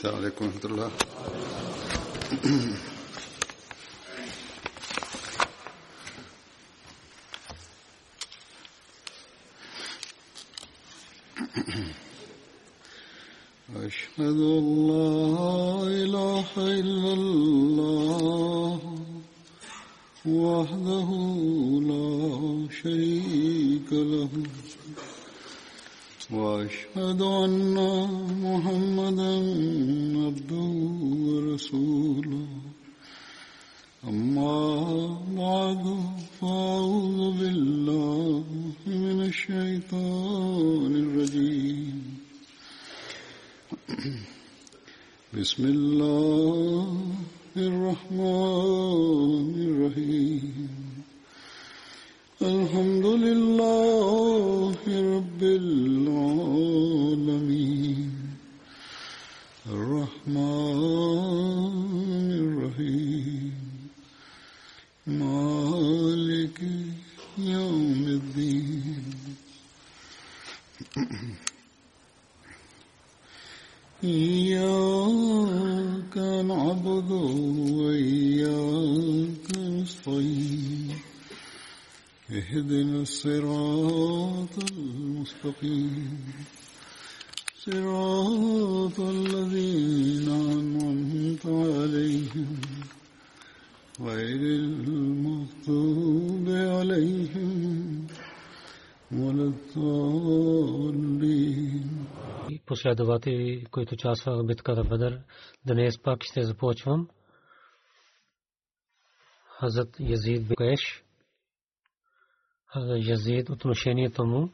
[0.00, 0.48] Assalamu alaikum
[102.70, 105.22] последователи, които участваха в битката Бадър.
[105.66, 107.08] Днес пак ще започвам.
[109.58, 111.04] Хазрат Язид Кайш.
[112.66, 114.52] Хазрат Язид отношението му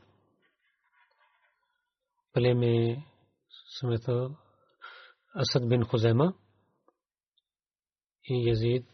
[2.32, 3.04] племе
[3.80, 4.30] смета
[5.34, 6.34] Асад бин Хузема
[8.24, 8.86] и Язид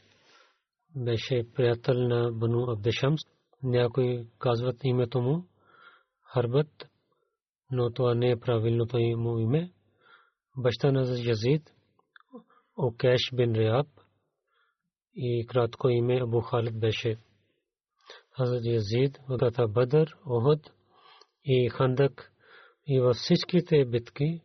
[0.97, 3.21] беше приятел на Бану Абдешамс.
[3.63, 5.49] Някои казват името му
[6.35, 6.92] Харбат
[7.73, 9.73] но това не е правилното му име.
[10.57, 11.71] Баща на Язид,
[12.77, 13.87] Океш бин Риаб
[15.15, 17.17] и кратко име Абу Халид беше.
[18.37, 20.73] Хазрат Язид, Вагата Бадър, Охад
[21.45, 22.33] и Хандак
[22.87, 24.43] и във всичките битки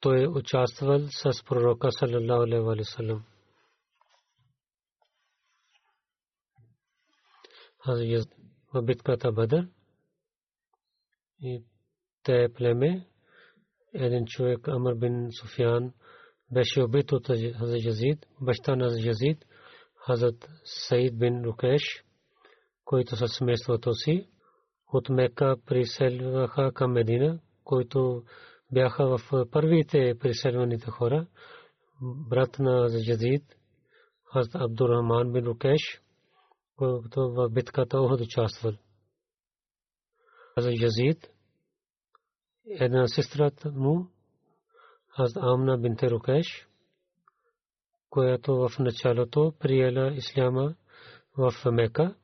[0.00, 3.24] той е участвал с пророка саллаллаху алейхи ва саллям.
[7.84, 8.34] Хазрат Язид
[8.74, 9.68] в битката Бадър
[11.42, 11.64] и
[12.22, 13.06] те племе,
[13.94, 15.92] един човек, Амр бин Суфян,
[16.52, 19.46] беше убит от Хазрат Язид, баща на Язид,
[19.96, 22.04] Хазрат Саид бин Рукеш,
[22.84, 24.28] който със семейството си.
[24.92, 28.22] От Мека приселваха към Медина, които
[28.72, 31.26] бяха в първите приселваните хора,
[32.02, 33.42] брат на Язид,
[34.32, 36.02] Хазрат Абдурахман бин Рукеш,
[36.76, 38.72] който в битката Охот участвал.
[40.60, 41.30] Хазрат Язид,
[42.66, 44.06] една сестра му,
[45.08, 46.68] Хазрат Амна бинте Рукеш,
[48.10, 50.74] която в началото приела исляма
[51.38, 52.14] в Мека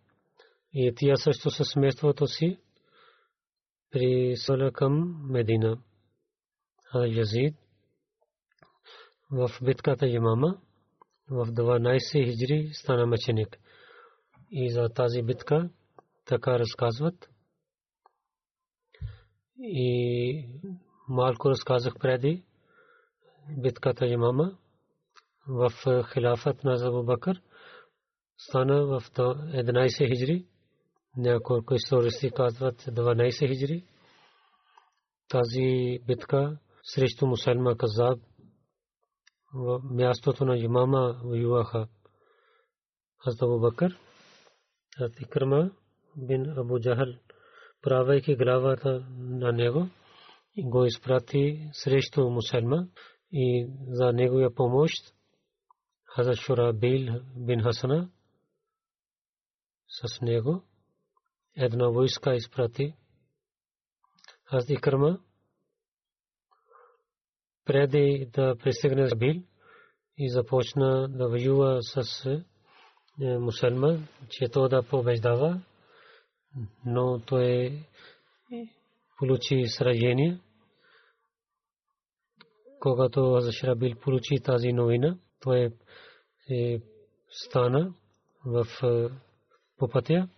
[0.72, 2.58] и тя също със семейството си
[3.90, 5.78] присъла към Медина.
[6.84, 7.54] Хазрат Язид
[9.30, 10.60] в битката Ямама
[11.30, 13.58] в 12 хиджри стана мъченик.
[14.50, 15.70] И за тази битка
[16.24, 17.30] така разказват–
[19.58, 20.48] и
[21.08, 22.44] малко разказах преди
[23.58, 24.58] битката имама
[25.48, 25.72] в
[26.12, 27.42] хилафът на Абу Бакър
[28.38, 30.46] стана в 11 хиджри
[31.16, 33.84] няколко истористи казват 12 хиджри
[35.28, 38.20] тази битка срещу мусалма Казаб
[39.54, 41.88] в мястото на имама воюваха
[43.24, 43.98] Хазрат Абу Бакър
[44.98, 45.70] Хазрат Икрама
[46.16, 47.12] бин Абу Джахал
[47.86, 49.88] правейки главата на него
[50.58, 52.88] го изпрати срещу мусалма
[53.32, 54.94] и за неговия помощ
[56.04, 58.10] Хазрат Шурабил бин Хасана
[59.88, 60.62] с него
[61.56, 62.94] една войска изпрати
[64.44, 65.20] Хазрат Икрама
[67.64, 69.42] преди да пристигне Бил
[70.18, 72.24] и започна да воюва с
[73.18, 73.98] мусалма,
[74.30, 75.62] че то да побеждава
[76.84, 77.82] но той
[79.18, 80.40] получи сражение.
[82.80, 85.70] Когато Зашрабил получи тази новина, той
[86.50, 86.80] е
[87.30, 87.94] стана
[88.44, 88.66] в
[89.78, 90.28] по пътя.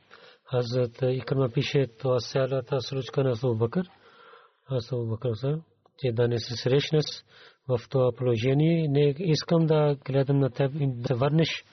[0.44, 3.90] Хазрат Икрама пише това сялата случка на Абу Бакър.
[4.70, 5.62] Абу Бакър са
[5.98, 7.04] че да не се срещнеш
[7.68, 8.88] в това положение.
[8.88, 11.64] Не искам да гледам на теб и да върнеш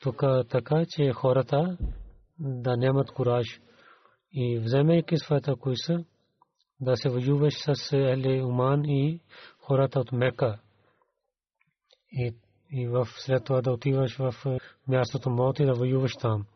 [0.00, 1.76] тук така, че хората
[2.38, 3.60] да нямат кураж.
[4.32, 6.04] И вземайки своята куиса,
[6.80, 9.20] да се воюваш с Ели Уман и
[9.58, 10.60] хората от Мека.
[12.12, 12.34] И,
[12.70, 14.34] и в след това да отиваш в
[14.88, 16.46] мястото Мот и да воюваш там.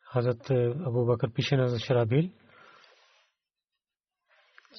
[0.00, 2.30] Хазрат Абу Бакър пише на Шарабил,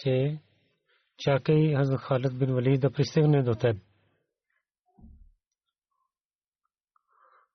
[0.04, 0.40] че
[1.18, 3.78] чакай Хазрат Халид бин Валид да пристигне до теб.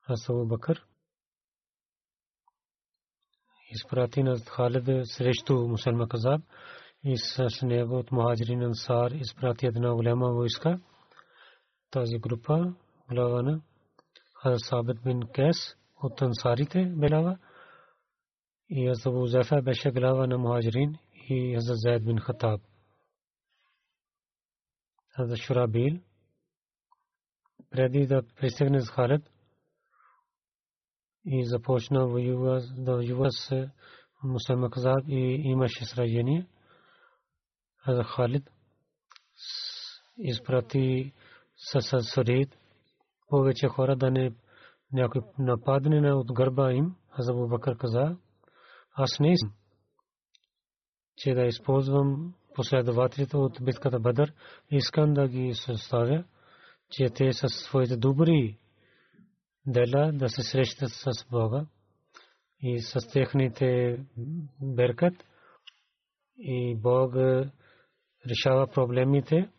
[0.06, 0.86] Хазрат Абу Бакър
[3.74, 6.42] изпрати на Халид срещу мусулман казаб
[7.04, 10.80] и с него от мухаджирин ансар изпрати една голяма войска.
[11.90, 12.74] Тази група
[13.10, 13.60] глава на
[14.34, 15.56] Хазрат Сабит бин Кес
[16.02, 17.38] от ансарите белава
[18.68, 20.98] и Хазрат Абу Зефа беше глава на мухаджирин
[21.28, 22.60] и Хазрат Зайд бин Хатаб.
[25.16, 26.00] Хазрат Шурабил
[27.70, 29.30] преди да пристигне с Халид
[31.24, 33.68] и започна воюва, да воюва с
[34.24, 36.46] Мусайма Казаб и имаше сражение.
[37.76, 38.50] Хазрат Халид
[40.18, 41.12] изпрати
[41.56, 42.56] с Сарид
[43.28, 44.32] повече хора да не
[44.92, 46.96] някой нападне на от гърба им.
[47.10, 48.16] Хазрат Бакър каза,
[48.94, 49.52] аз не съм,
[51.16, 54.32] че да използвам последователите от битката Бадър.
[54.70, 56.24] Искам да ги съставя,
[56.90, 58.58] че те са своите добри
[59.66, 61.66] дела да се срещат с Бога
[62.60, 63.98] и с техните
[64.62, 65.14] беркат.
[66.38, 67.14] И Бог
[68.30, 69.50] решава проблемите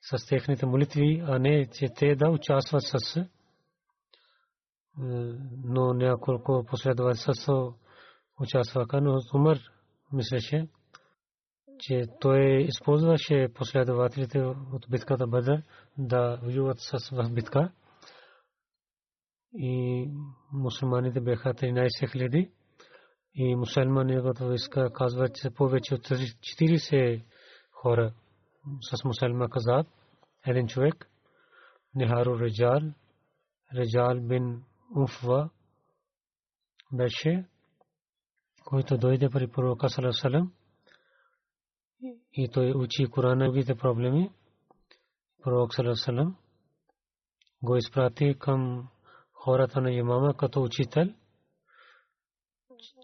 [0.00, 3.26] с техните молитви, а не че те да участват с
[5.64, 7.52] но няколко последователи с
[8.40, 9.58] участваха, но Умар
[10.12, 10.68] мислеше,
[11.78, 15.62] че той използваше последователите от битката Бадър
[15.98, 17.72] да воюват с битка
[19.54, 20.08] и
[20.52, 22.50] мусулманите бяха 13 хиляди
[23.34, 27.24] и мусулманите войска казват, че повече от 40
[27.72, 28.14] хора
[28.80, 29.86] с мусулман казат,
[30.46, 31.10] един човек,
[31.94, 32.80] Нихару Реджал,
[33.74, 34.62] Реджал бин
[34.96, 35.50] Уфва
[36.92, 37.44] беше,
[38.64, 40.52] който дойде при пророка Салам
[42.32, 44.30] и той учи Корановите проблеми.
[45.42, 46.36] Пророк Салам
[47.62, 48.88] го изпрати към
[49.44, 51.08] хората на имама като учител,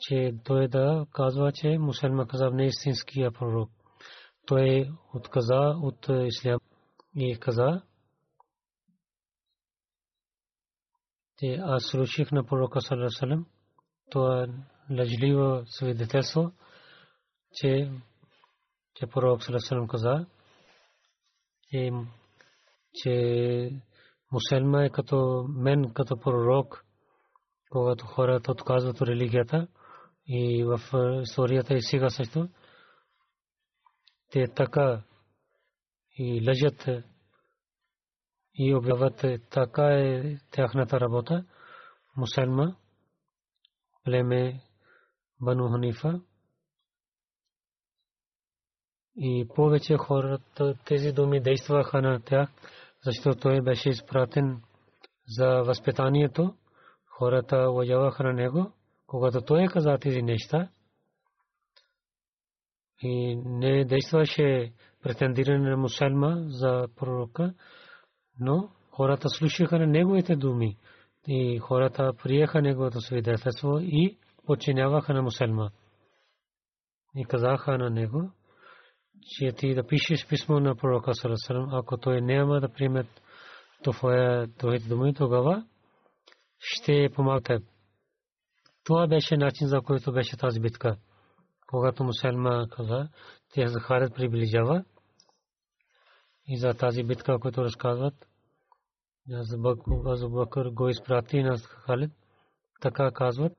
[0.01, 3.71] че той да казва, че мусулман казав не е истинския пророк.
[4.47, 6.61] Той отказа от ислям
[7.17, 7.83] и каза,
[11.39, 13.47] че аз слушах на пророка Салам,
[14.11, 14.47] това
[14.91, 16.53] лъжливо свидетелство,
[17.53, 17.91] че
[18.95, 20.27] че пророк Салам каза,
[22.95, 23.71] че
[24.33, 26.85] мусульма е като мен, като пророк,
[27.71, 29.69] когато хората отказват религията
[30.27, 30.81] и в
[31.23, 32.49] историята и сега също,
[34.31, 35.03] те така
[36.19, 36.89] и лъжат
[38.55, 41.45] и обяват така е тяхната работа.
[42.17, 42.77] Мусульма,
[44.05, 44.63] племе
[45.41, 46.21] Бану Ханифа.
[49.17, 52.49] И повече хората тези думи действаха на тях
[53.05, 54.63] защото той беше изпратен
[55.29, 56.55] за възпитанието.
[57.07, 58.73] Хората уважаваха него,
[59.07, 60.69] когато той каза тези неща.
[63.03, 67.55] И не действаше претендиране на мусульма за пророка,
[68.41, 70.77] но хората слушаха на неговите думи
[71.27, 75.71] и хората приеха неговото свидетелство и подчиняваха на мусульма.
[77.17, 78.31] И казаха на него,
[79.23, 83.07] че ти да пишеш писмо на пророка Сарасарам, ако той няма да приеме
[84.59, 85.67] твоите думи, тогава
[86.59, 87.61] ще помага
[88.85, 90.97] Това беше начин, за който беше тази битка.
[91.67, 93.09] Когато мусульма каза,
[93.53, 94.85] тя за Харид приближава
[96.49, 98.15] и за тази битка, която разказват,
[100.07, 102.11] Азу Бакър го изпрати на Халид.
[102.81, 103.53] Така казват,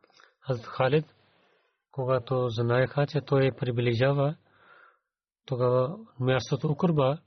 [0.48, 1.06] Аз Халид,
[1.91, 4.36] когато знаеха, че той приближава,
[5.45, 7.17] тогава мястото Укурба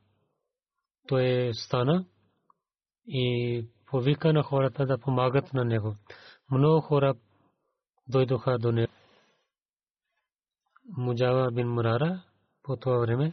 [1.09, 2.05] той стана
[3.07, 5.97] и повика на хората да помагат на него.
[6.51, 7.15] Много хора
[8.09, 8.93] дойдоха до него.
[10.97, 12.23] Муджава бин Мурара
[12.63, 13.33] по това време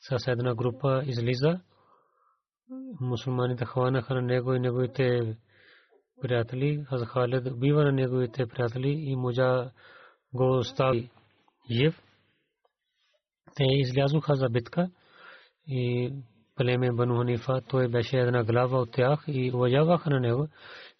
[0.00, 1.60] с една група излиза.
[3.00, 5.36] Мусулманите хванаха на него и неговите
[6.20, 6.86] приятели.
[6.90, 9.70] Аз Халид убива на неговите приятели и Муджа
[10.34, 11.10] го остави
[11.70, 12.02] жив
[13.54, 14.90] те излязоха за битка
[15.66, 16.12] и
[16.56, 20.48] племе Бану Ханифа, той беше една глава от тях и уважаваха на него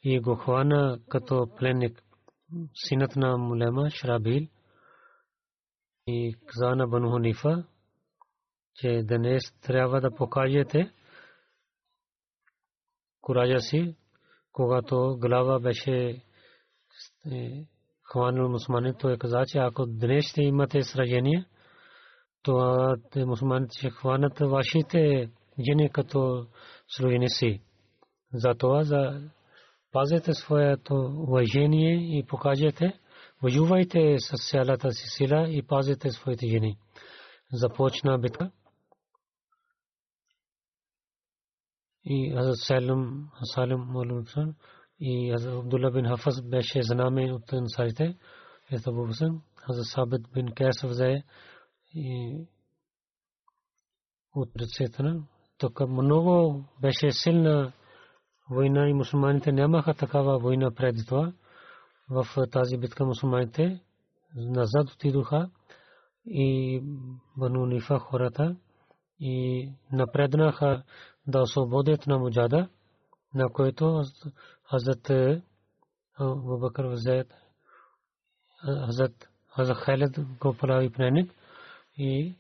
[0.02, 2.02] и го хвана като пленник
[2.74, 4.46] синът на Мулема Шрабил
[6.06, 7.64] и каза на Бану Ханифа,
[8.74, 10.92] че днес трябва да покажете
[13.20, 13.96] куража си,
[14.52, 16.22] когато глава беше
[17.32, 17.66] е,
[18.02, 21.46] хванал мусулмани, той каза, че ако днес ще имате сражение,
[22.46, 25.30] то мусулманите ще хванат вашите
[25.68, 26.46] жени като
[26.88, 27.60] слугиници.
[28.34, 29.30] Затова за
[29.92, 33.00] пазете своето уважение и покажете,
[33.42, 36.78] воювайте с цялата си сила и пазете своите жени.
[37.52, 38.50] Започна битка.
[42.04, 44.54] И Хазрат Салим, Салим Мулмусан
[45.00, 48.16] и Хазрат Абдулла бин Хафаз беше знаме от ансарите.
[48.72, 51.22] Ето Бубасан, Хазрат Сабит бин Кайс взе
[51.96, 52.46] и
[54.34, 55.22] от ръцете на
[55.58, 57.72] тук много беше силна
[58.50, 61.32] война и мусулманите нямаха такава война преди това.
[62.10, 63.80] В тази битка мусулманите
[64.34, 65.50] назад отидоха
[66.26, 66.80] и
[67.36, 68.56] Бану Нифа хората
[69.20, 70.82] и напреднаха
[71.26, 72.68] да освободят на Муджада,
[73.34, 74.02] на което
[74.70, 75.10] Хазрат
[76.20, 77.34] Бабакър Вазет
[78.86, 81.32] Хазрат Хазрат Халид го прави пленник
[81.96, 82.36] и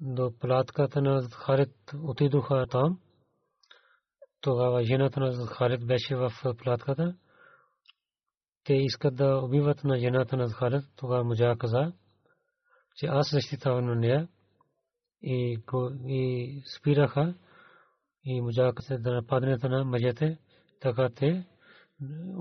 [0.00, 3.00] до платката на Халид отидоха там.
[4.40, 7.16] Тогава жената на Халид беше в платката.
[8.64, 10.84] Те искат да убиват на жената на Халид.
[10.96, 11.92] Тогава Муджа каза,
[12.96, 14.28] че аз защитавам на нея
[15.22, 15.58] и,
[16.06, 17.34] и спираха
[18.24, 20.38] и Муджа каза да нападнете на мъжете.
[20.80, 21.46] Така те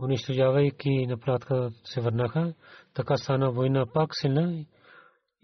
[0.04, 2.54] унищожавайки на платка се върнаха.
[2.94, 4.66] Така стана война пак силна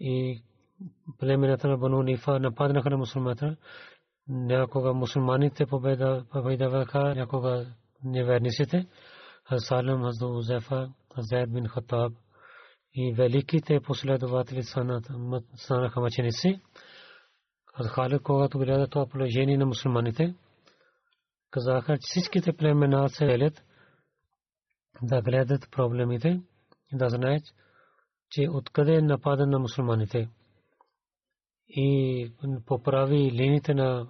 [0.00, 0.42] и
[1.18, 3.56] племената на Бану Нифа нападнаха на мусулманите.
[4.28, 7.66] Някога мусулманите победаваха, някога
[8.04, 8.86] неверниците.
[9.56, 12.12] Салам, Хазду Узефа, Зайд бин Хатаб
[12.94, 14.62] и великите последователи
[15.56, 16.60] станаха мъченици.
[17.86, 20.34] Халид, когато гледа това положение на мусулманите,
[21.50, 23.64] казаха, че всичките племена се велят
[25.02, 26.40] да гледат проблемите,
[26.92, 27.42] да знаят,
[28.30, 30.30] че откъде е напада на мусулманите
[31.68, 32.32] и
[32.66, 34.08] поправи линиите на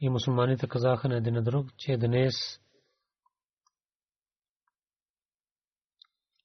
[0.00, 2.34] и мусулманите казаха на един друг, че днес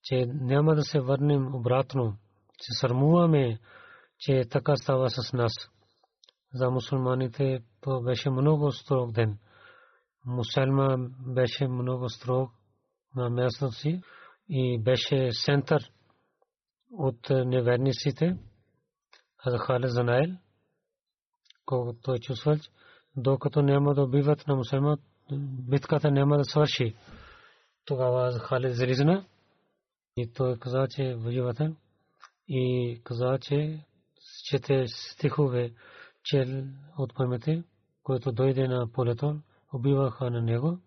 [0.09, 2.17] че няма да се върнем обратно,
[2.57, 3.59] че сърмуваме,
[4.19, 5.53] че така става с нас.
[6.53, 7.59] За мусулманите
[8.03, 9.38] беше много строг ден.
[10.25, 10.97] Мусульма
[11.27, 12.51] беше много строг
[13.15, 14.01] на мястото си
[14.49, 15.91] и беше център
[16.91, 18.38] от неверниците.
[19.38, 20.38] Хазрат Халид Занайл,
[21.65, 22.55] когато той чувствал,
[23.15, 24.98] докато няма да убиват на мусульман,
[25.69, 26.96] битката няма да свърши.
[27.86, 29.25] Тогава Халид зализна
[30.17, 31.75] и той каза, че воювате
[32.48, 33.86] и каза, че
[34.46, 35.74] чете стихове
[36.24, 36.63] чел
[36.98, 37.63] от памете,
[38.03, 39.41] който дойде на полето,
[39.74, 40.79] убиваха на него.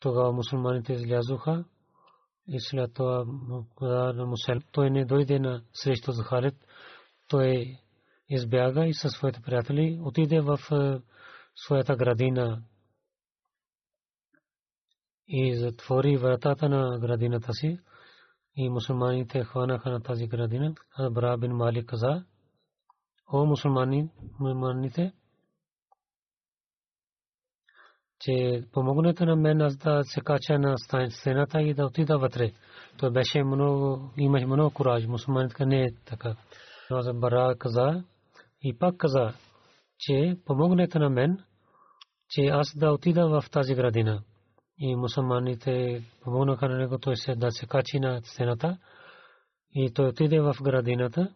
[0.00, 1.64] Тогава мусулманите излязоха
[2.48, 3.24] и след това
[4.72, 6.54] той не дойде на срещу за Халид,
[7.28, 7.78] той
[8.28, 11.00] избяга и със своите приятели отиде в е,
[11.54, 12.62] своята градина
[15.28, 17.78] и затвори вратата на градината си
[18.56, 20.74] и мусулманите хванаха на тази градина.
[21.10, 22.24] Бра бин Малик каза,
[23.32, 24.10] о мусулмани,
[24.40, 25.12] мусулманите,
[28.24, 30.74] че помогнете на мен аз да се кача на
[31.10, 32.52] стената и да отида вътре.
[32.98, 35.06] Той беше много, имаше много кураж.
[35.06, 36.36] Мусулманите не е така.
[36.90, 38.04] Назар Бара каза
[38.62, 39.32] и пак каза,
[39.98, 41.38] че помогнете на мен,
[42.30, 44.22] че аз да отида в тази градина.
[44.78, 48.78] И мусулманите помогнаха на него, той се да се качи на стената.
[49.74, 51.34] И той отиде в градината.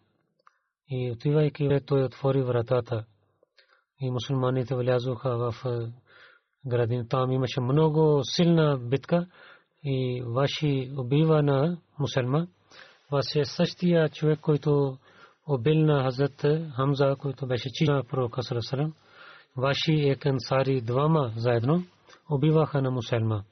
[0.91, 3.05] И отивайки, той отвори вратата.
[4.01, 5.55] И мусулманите влязоха в
[6.69, 7.09] градина.
[7.09, 9.27] Там имаше много силна битка
[9.85, 12.47] и ваши убива на мусулма.
[13.13, 14.99] Вас е същия човек, който
[15.49, 16.45] убил на Хазрат
[16.77, 18.93] Хамза, който беше чича пророка Сарасалам.
[19.57, 21.85] Ваши ек ансари двама заедно
[22.31, 23.45] убиваха на мусульма.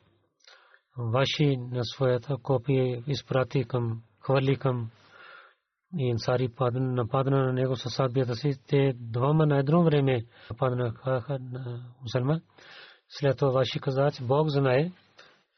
[0.99, 4.90] Ваши на своята копия изпрати към, хвърли към
[5.99, 8.52] и ансари нападна на него със садбията си.
[8.68, 12.40] Те двама на едно време нападнаха на мусульма.
[13.08, 14.92] След това ваши каза, че Бог знае,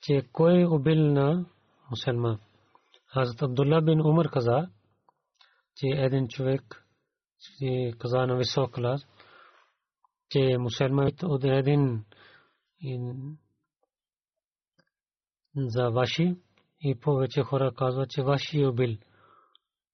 [0.00, 1.46] че кой убил на
[1.90, 2.38] мусульма.
[3.06, 4.68] Хазрат Абдулла бин Умар каза,
[5.76, 6.84] че един човек
[7.98, 9.06] каза на висок клас,
[10.30, 12.04] че мусульманите от един
[15.56, 16.36] за ваши
[16.80, 18.96] и повече хора казват, че ваши е убил.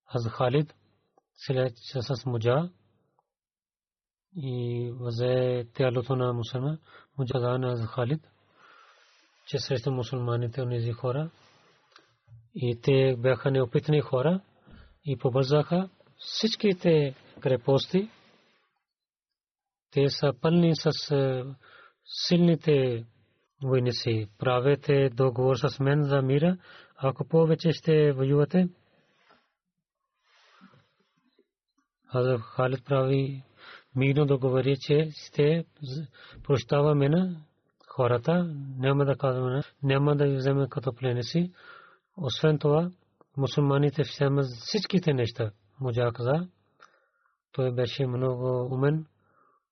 [0.07, 0.75] Аз Халид
[1.35, 2.71] след с муджа
[4.37, 6.79] и взе тялото на мусульман,
[7.19, 8.21] муджа на аз Халид,
[9.47, 11.31] че срещу мусулманите онези хора
[12.55, 14.41] и те бяха неопитни хора
[15.05, 15.89] и побързаха
[16.19, 18.11] всичките крепости.
[19.91, 20.91] Те са пълни с
[22.05, 23.07] силните
[23.63, 24.29] войници.
[24.39, 26.57] Правете договор с мен за мира.
[26.97, 28.69] Ако повече ще воювате,
[32.13, 33.43] Хазар Халид прави
[33.97, 35.65] мирно договори, че ще
[36.43, 37.41] прощаваме на
[37.89, 41.53] хората, няма да казваме, няма да ги вземе като пленници.
[42.17, 42.91] Освен това,
[43.37, 45.51] мусулманите вземат всичките неща.
[45.81, 46.49] Муджа каза,
[47.53, 49.07] той беше много умен.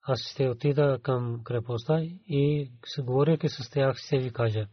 [0.02, 4.67] Аз ще отида към крепостта и се говоряки с тях ще ви кажа.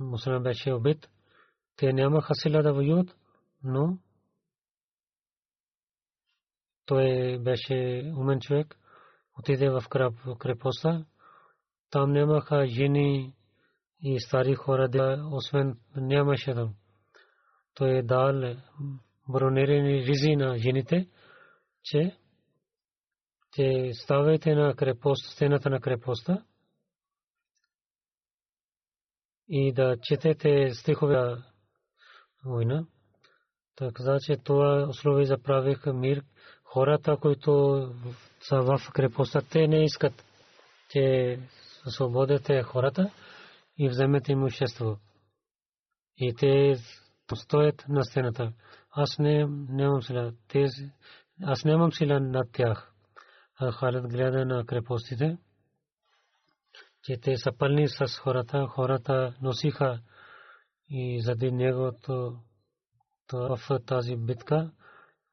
[0.00, 1.08] Мусулман беше убит.
[1.76, 3.16] Те нямаха сила да воюват,
[3.64, 3.98] но
[6.88, 8.76] той беше умен човек.
[9.38, 9.82] Отиде в
[10.38, 11.04] крепостта.
[11.90, 13.34] Там нямаха жени
[14.02, 14.88] и стари хора,
[15.32, 16.74] освен нямаше там.
[17.74, 18.56] Той е дал
[19.28, 21.08] бронирани ризи на жените,
[21.84, 22.16] че
[23.52, 26.42] че ставайте на крепост, стената на крепостта
[29.48, 31.36] и да четете стихове
[32.44, 32.86] война.
[33.94, 36.24] Каза, че това условие заправих мир.
[36.72, 37.82] Хората, които
[38.40, 40.24] са в крепостта, те не искат,
[40.90, 41.38] че
[41.86, 43.10] освободите хората
[43.78, 44.98] и вземете имущество.
[46.16, 46.76] И те
[47.34, 48.52] стоят на стената.
[48.90, 50.32] Аз не нямам сила.
[51.42, 52.92] Аз нямам сила над тях.
[53.72, 55.38] Халид гледа на крепостите,
[57.02, 58.66] че те са пълни с хората.
[58.66, 60.00] Хората носиха
[60.88, 61.92] и заради него
[63.32, 64.70] в тази битка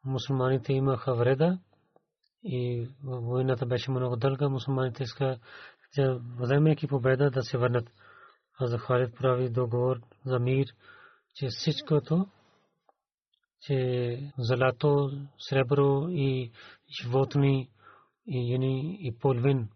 [0.05, 1.59] мусулманите имаха вреда
[2.43, 4.49] и войната беше много дълга.
[4.49, 5.39] Мусулманите иска,
[6.39, 7.91] вземайки победа, да се върнат.
[8.59, 10.65] А за Халид прави договор за мир,
[11.35, 12.27] че всичкото,
[13.61, 15.11] че злато,
[15.49, 16.51] сребро и
[17.01, 17.69] животни
[18.27, 19.69] и юни и половин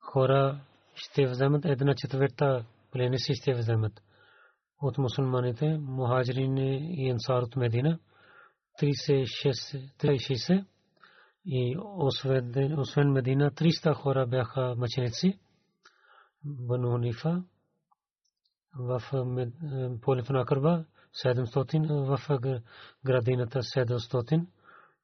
[0.00, 0.60] хора
[0.94, 4.02] ще вземат една четвърта пленници ще вземат
[4.82, 7.98] от мусулманите, мухаджирин и ансар от Медина,
[8.80, 10.66] 36
[11.46, 11.76] и
[12.76, 15.38] освен Медина 300 хора бяха мъченици,
[16.44, 17.42] Бану Ханифа,
[18.78, 19.02] в
[20.02, 20.84] полето на Кърба
[21.24, 22.18] 700, в
[23.04, 24.46] градината 700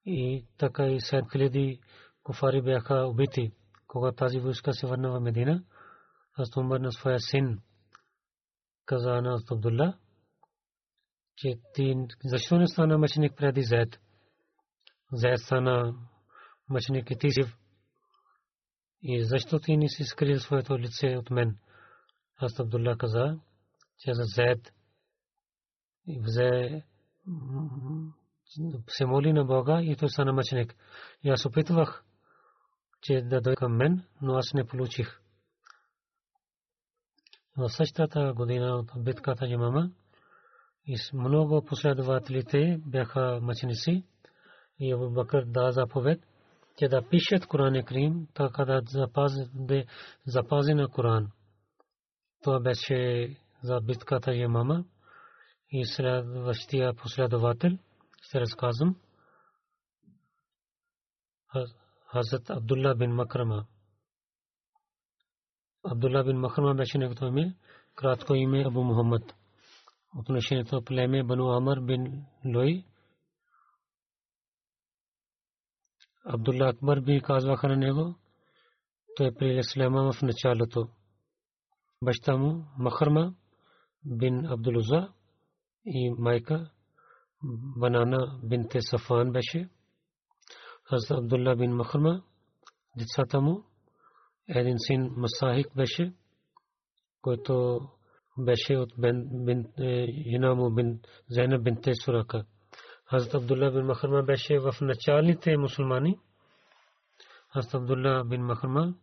[0.05, 1.81] и така и 7000
[2.23, 3.53] куфари бяха убити.
[3.87, 5.65] Когато тази войска се върна в Медина,
[6.39, 7.61] аз Умар на своя син
[8.87, 9.95] каза на Абдулла,
[11.41, 14.01] че ти защо не стана мъченик преди Зед?
[15.13, 15.95] Зед стана
[16.69, 17.41] мъченик и ти си.
[19.03, 21.59] И защо ти не си скрил своето лице от мен?
[22.37, 23.41] Аз Абдулла каза,
[23.99, 24.73] че за Зед
[26.19, 26.83] взе
[28.89, 30.75] се моли на Бога и той стана мъченик.
[31.23, 32.05] И аз опитвах
[33.03, 35.21] че да дойде към мен, но аз не получих.
[37.57, 39.91] В същата година от битката Ямама
[40.87, 44.05] и с много последователите бяха мъченици
[44.79, 46.21] и Абу Бакър да заповед,
[46.79, 48.83] че да пишат Коран Крим, така да
[50.27, 51.31] запази на Коран.
[52.43, 53.29] Това беше
[53.63, 54.85] за битката Ямама
[55.71, 57.71] и следващия последовател,
[58.23, 58.97] ще разказвам.
[62.13, 63.67] Хазрат Абдулла бин Макрама.
[65.85, 67.57] Абдулла бин Макрама беше неговото име,
[67.95, 69.35] кратко име Абу Мухаммад.
[70.17, 72.85] Отношението племе Бану Амар бин Лой.
[76.25, 78.15] Абдулла Акбар би казваха на него,
[79.17, 80.89] той прие Ислама в началото.
[82.03, 83.35] Баща му Махарма
[84.05, 85.13] бин Абдулуза
[85.85, 86.71] и майка
[87.77, 89.69] Банана бинте Сафан беше.
[90.85, 92.23] Хазрат Абдулла бин Махрма,
[92.99, 93.65] децата му,
[94.49, 96.15] един син Масахик беше,
[97.23, 97.81] който
[98.39, 98.93] беше от
[100.31, 102.45] жена му бин Зайнаб бин Тесурака.
[103.11, 106.19] Хазрат Абдулла бин Махрма беше в началните мусулмани.
[107.53, 108.95] Хазрат Абдулла бин Махрма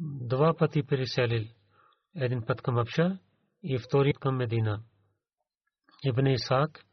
[0.00, 1.44] два пъти преселил.
[2.16, 3.18] Един път към Абша
[3.62, 4.82] и втори към Медина.
[6.04, 6.84] Ибн Исаак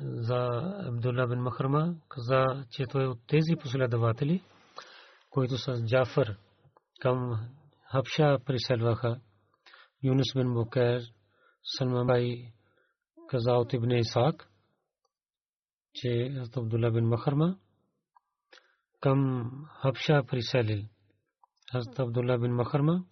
[0.00, 0.48] за
[0.88, 4.42] Абдулла бин Махрама каза, че той е от тези последователи,
[5.30, 6.36] които с Джафар
[7.00, 7.48] към
[7.92, 8.38] Хабша
[10.06, 10.08] приселваха.
[10.08, 11.02] Юнус бин Букер,
[11.62, 12.52] Салман бай
[13.28, 14.50] каза от Ибн Исаак,
[15.94, 17.58] че Абдулла бин Махрама
[19.00, 19.50] към
[19.82, 20.84] Хабша приселил.
[21.72, 23.04] Хазрат Абдулла бин Махарма,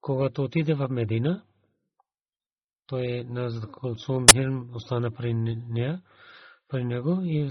[0.00, 1.44] когато отиде в Медина,
[2.86, 6.02] той на Кулсум Хирм остана при нея,
[6.68, 7.50] при него и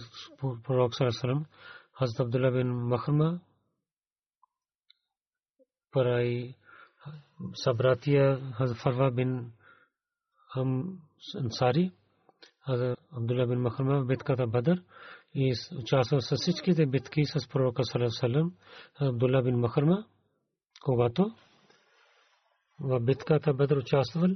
[0.64, 0.96] пророк
[7.54, 9.52] Сарасалам, Хазрат Абдулла бин Махарма, прави събратия Хазрат Фарва бин
[11.36, 11.92] Ансари,
[12.66, 14.84] Хазрат Абдулла бин Махарма в битката Бадър,
[15.36, 18.54] и участвал с всичките битки с пророка Салам
[19.00, 20.06] Абдулла бин Махарма,
[20.84, 21.36] когато
[22.80, 24.28] в битката Бедр участвал,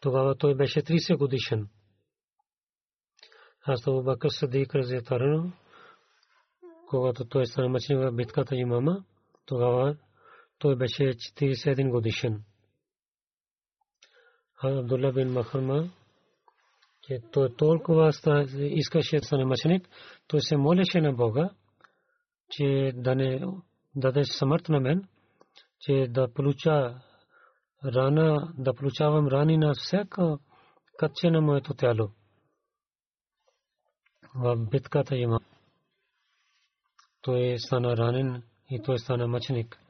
[0.00, 1.68] тогава той беше 30 годишен.
[3.66, 5.52] Аз Абу Бакър Садик разятарано,
[6.88, 9.04] когато той стана мъчен в битката имама,
[9.46, 9.96] тогава
[10.58, 12.44] той беше 41 годишен.
[14.62, 15.90] Абдулла бин Махарма
[17.06, 18.12] че той толкова
[18.58, 19.88] искаше да стане мъченик,
[20.26, 21.50] той се молеше на Бога,
[22.50, 23.40] че да не
[23.96, 25.08] даде смърт на мен,
[25.80, 27.00] че да получа
[27.84, 30.38] рана, да получавам рани на всяка
[30.98, 32.10] каче на моето тяло.
[34.34, 35.40] В битката има.
[37.20, 39.83] Той стана ранен и той стана мъченик.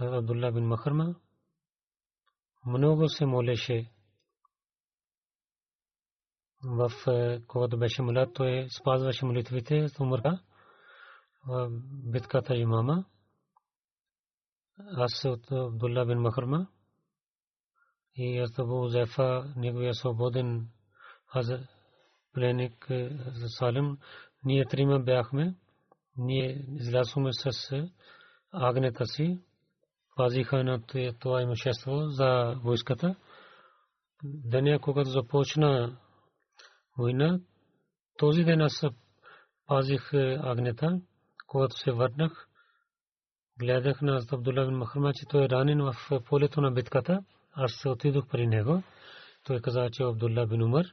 [0.00, 1.14] Абдулла бин Махарма
[2.66, 3.90] много се молеше
[6.64, 6.90] в
[7.46, 10.40] когато беше млад, той спазваше молитвите с умърка
[11.46, 11.68] в
[12.12, 13.04] битката имама.
[14.78, 16.68] Аз от Абдулла бин Махарма
[18.16, 20.68] и аз Абу Зефа, неговия свободен
[22.32, 22.86] пленник
[23.34, 23.98] за Салим.
[24.44, 25.54] Ние трима бяхме.
[26.16, 27.72] Ние излязохме с
[28.52, 29.40] агнета си.
[30.16, 30.80] Пазиха на
[31.20, 33.16] това имущество за войската.
[34.24, 35.98] Деня, когато започна
[36.98, 37.40] война.
[38.18, 38.82] Този ден аз
[39.66, 41.00] пазих агнета,
[41.46, 42.48] когато се върнах.
[43.58, 47.24] Гледах на Абдулла бин че той е ранен в полето на битката.
[47.52, 48.82] Аз се отидох при него.
[49.44, 50.84] Той каза, че Абдулла бин Умар,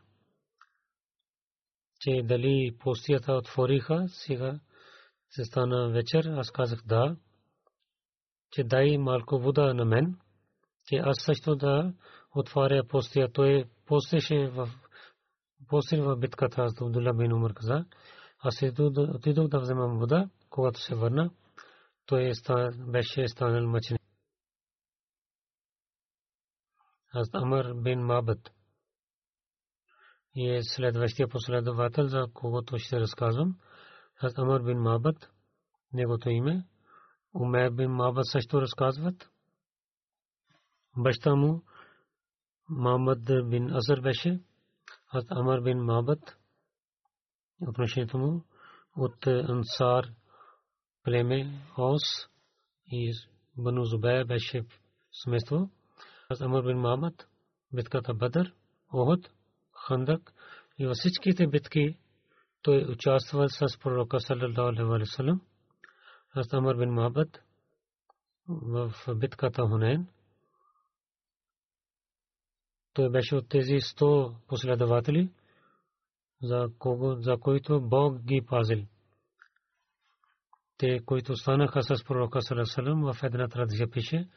[1.99, 4.59] че дали постията отвориха, сега
[5.29, 6.25] се стана вечер.
[6.25, 7.15] Аз казах да,
[8.51, 10.17] че дай малко вода на мен,
[10.87, 11.93] че аз също да
[12.35, 13.31] отваря постия.
[13.31, 14.69] Той постеше в
[15.67, 17.85] после в битката аз Абдулла бин Умар каза,
[18.39, 18.63] аз
[18.97, 21.31] отидох да вземам вода, когато се върна,
[22.05, 22.31] той
[22.87, 23.97] беше станал мъчен.
[27.13, 28.51] Аз Амар бин Мабът
[30.37, 33.55] е следващия последовател, за когото ще разказвам.
[34.21, 35.31] Аз Амар бин Мабът,
[35.93, 36.65] негото име,
[37.35, 39.29] Умер бин Мабът също разказват.
[40.97, 41.63] Баща му
[42.69, 44.41] Мамад бин Азар беше
[45.13, 46.37] от Амар бин Мабът,
[47.61, 48.43] отношението му
[48.95, 50.05] от Ансар
[51.03, 52.01] племе Ос
[52.91, 53.13] и
[53.57, 54.65] Бану Зубай беше
[55.11, 55.69] семейство.
[56.29, 57.27] От Амар бин Мабът,
[57.73, 58.53] битката Бадър,
[58.93, 59.29] Охот,
[59.87, 60.33] Хандак
[60.79, 61.97] и във всичките битки
[62.61, 65.39] той участвал с пророка саллаллаху алейхи ва
[66.35, 67.43] От Амар бин Мабът
[68.47, 70.07] в битката Хунейн
[72.93, 75.31] той беше от тези 100 последователи,
[76.41, 78.85] за, кого, за които Бог ги пазил.
[80.77, 84.29] Те, които станаха с пророка Салесалем, в една традиция пише,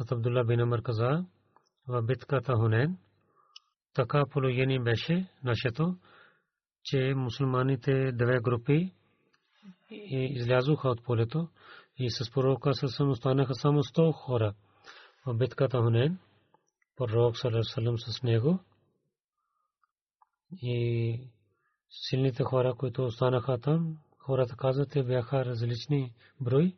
[0.00, 1.24] от Абдулла бин Амар каза,
[1.88, 2.98] в битката Хунен,
[3.94, 5.96] така положение беше нашето,
[6.84, 8.92] че мусулманите две групи
[10.12, 11.48] излязоха от полето
[11.98, 14.54] и с пророка Салесалем останаха само 100 хора
[15.26, 16.18] в битката Хунен
[16.96, 18.58] пророк салам с него
[20.62, 21.20] и
[21.90, 26.76] силните хора, които останаха там, хората казват, те бяха различни брой.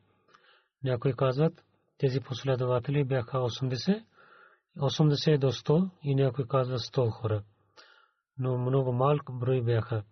[0.84, 1.64] Някои казват,
[1.98, 4.04] тези последователи бяха 80,
[4.78, 7.42] 80 до 100 и някои казват 100 хора.
[8.38, 10.02] Но много малко брой бяха.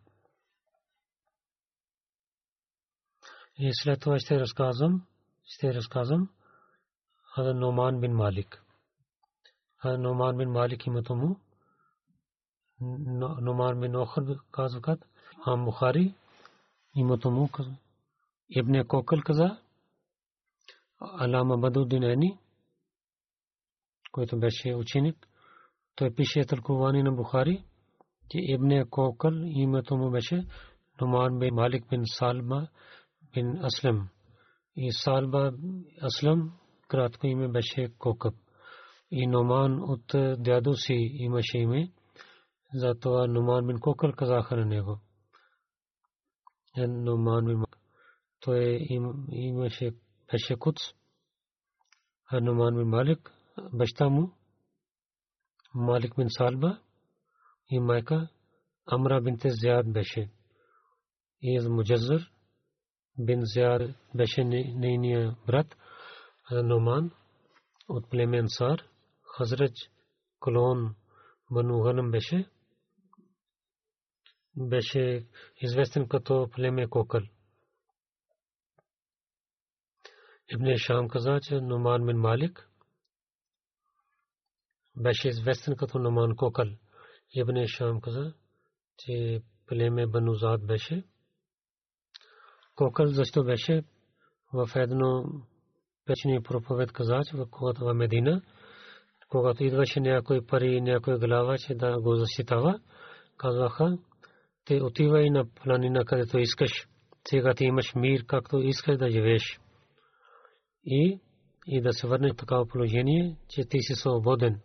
[3.59, 5.07] И след това ще разказвам,
[5.45, 6.29] ще разказвам
[7.35, 8.62] Хада Номан бин Малик.
[9.85, 11.40] Номан бин Малик името му.
[13.40, 15.05] Номан бин Охр казват.
[15.47, 16.14] Ам Бухари
[16.95, 17.49] името му.
[18.49, 19.59] Ибн Кокъл каза.
[21.01, 22.38] Алама Бадудин Ени,
[24.12, 25.29] който беше ученик.
[25.97, 27.64] Той пише тълковани на Бухари.
[28.31, 30.47] че Ибн Кокъл името му беше
[31.01, 32.69] Нуман бин Малик бин Салма
[33.35, 34.09] бин Аслам.
[34.77, 35.53] И Салба
[36.03, 36.53] Аслам
[36.88, 38.35] кратко име беше Кокъб.
[39.11, 40.07] И Нуман от
[40.42, 41.92] дядо си имаше име.
[42.75, 45.01] Затова Нуман бин Кокъл казаха на него.
[46.77, 47.64] Нуман бин
[48.40, 48.87] той
[49.33, 49.90] имаше
[50.33, 50.77] беше куц.
[52.31, 53.33] А Нуман бин Малик,
[53.73, 54.33] баща му,
[55.75, 56.81] Малик бин Салба
[57.70, 58.29] и майка
[58.87, 60.31] Амра бинте Зияд беше.
[61.42, 62.34] И из Муджазър
[63.18, 63.83] бин Зияд
[64.14, 65.77] беше нейния брат
[66.53, 67.11] Номан
[67.88, 68.83] от племе Ансар,
[69.37, 69.90] Хазрач
[70.40, 70.94] Колон
[71.50, 72.48] Бану Ганам беше.
[74.57, 75.27] Беше
[75.61, 77.22] известен като племе Кокъл.
[80.48, 82.68] Ибн Шам каза, че Номан бин Малик
[84.96, 86.66] беше известен като Номан Кокъл.
[87.35, 88.35] Ибн Шам каза,
[88.98, 91.05] че племе Банузад беше.
[92.77, 93.83] Кокъл защо беше
[94.53, 95.25] в едно
[96.07, 98.43] печни проповед каза, че когато в Медина,
[99.29, 102.79] когато идваше някой пари, някой глава, че да го защитава,
[103.37, 103.99] казваха,
[104.65, 106.89] те отивай на планина, където искаш.
[107.29, 109.61] Сега ти имаш мир, както искаш да живееш.
[110.85, 111.21] И,
[111.67, 114.61] и да се върне в такава положение, че ти си свободен.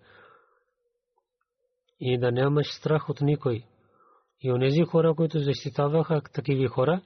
[2.00, 3.64] И да нямаш страх от никой.
[4.42, 7.02] И онези хора, които защитаваха такива хора,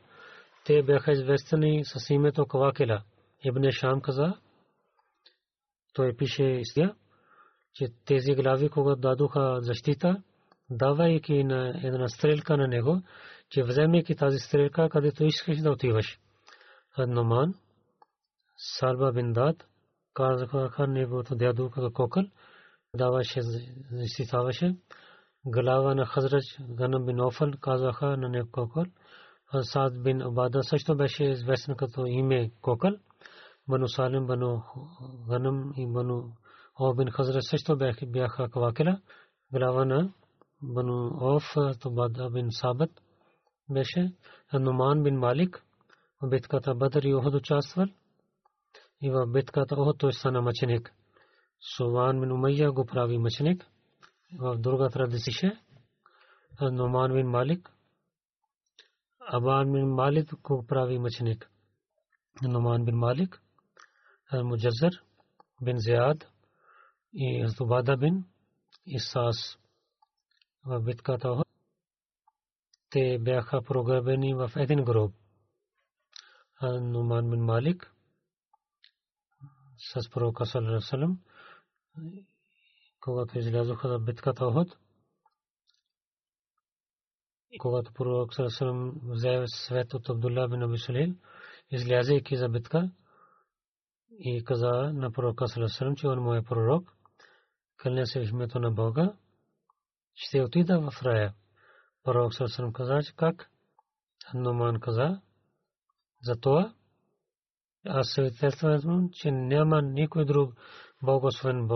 [0.65, 3.03] те бяха известени с името Кавакела.
[3.43, 4.33] Ибн Шам каза,
[5.93, 6.95] той пише истия,
[7.73, 10.23] че тези глави, когато дадоха защита,
[10.69, 13.01] давайки на една стрелка на него,
[13.49, 16.19] че вземайки тази стрелка, където искаш да отиваш.
[16.97, 17.53] Номан,
[18.57, 19.67] Салба бин Дад,
[20.13, 22.23] казаха неговото дядо като кокъл,
[22.95, 23.41] даваше,
[23.91, 24.75] защитаваше.
[25.45, 28.85] Глава на Хазрач Ганам бин Офал казаха на него кокъл.
[29.61, 32.91] Сад бин Обада също беше известен като име кокъл.
[33.67, 34.61] Бану Салим, Бану
[35.27, 36.23] Ганам и Бану
[36.79, 39.01] О бин Хазрач също бяха кавакела.
[39.51, 40.13] Глава на
[40.63, 42.91] Бану Оф, Тобада бин Сабат
[43.69, 44.13] беше.
[44.53, 45.63] Нуман бин Малик
[46.21, 47.87] в битката Бадр и Охот участвал.
[49.01, 50.93] И в битката Охот той стана мъченик.
[51.77, 53.65] Суван бин Умайя го прави мъченик.
[54.39, 55.59] В друга традиция
[56.61, 57.73] Нуман бин Малик
[59.27, 61.49] Абан бин Малик го прави мъченик.
[62.41, 63.41] Нуман бин Малик
[64.33, 65.03] Муджазър
[65.61, 66.31] бин Зияд
[67.13, 68.25] и Зубада бин
[68.85, 69.57] Исас
[70.65, 71.47] в битката Охот
[72.89, 75.13] те бяха програбени в един гроб.
[76.61, 77.93] Нуман бин Малик
[79.77, 81.19] с пророка Салам,
[82.99, 84.77] когато излязоха за битката Охот,
[87.59, 91.17] когато пророк Салам взе свет от Абдулла бин Аби Сулейм,
[92.31, 92.91] за битка
[94.19, 96.93] и каза на пророка Салам, че он му е пророк,
[97.77, 99.13] кълня се в името на Бога,
[100.15, 101.33] ще отида в рая.
[102.03, 103.49] Пророк Салам каза, че как?
[104.33, 105.21] Нуман каза,
[106.23, 106.73] за това,
[107.85, 110.53] аз свидетелствам, че няма никой друг
[111.03, 111.69] Бог освен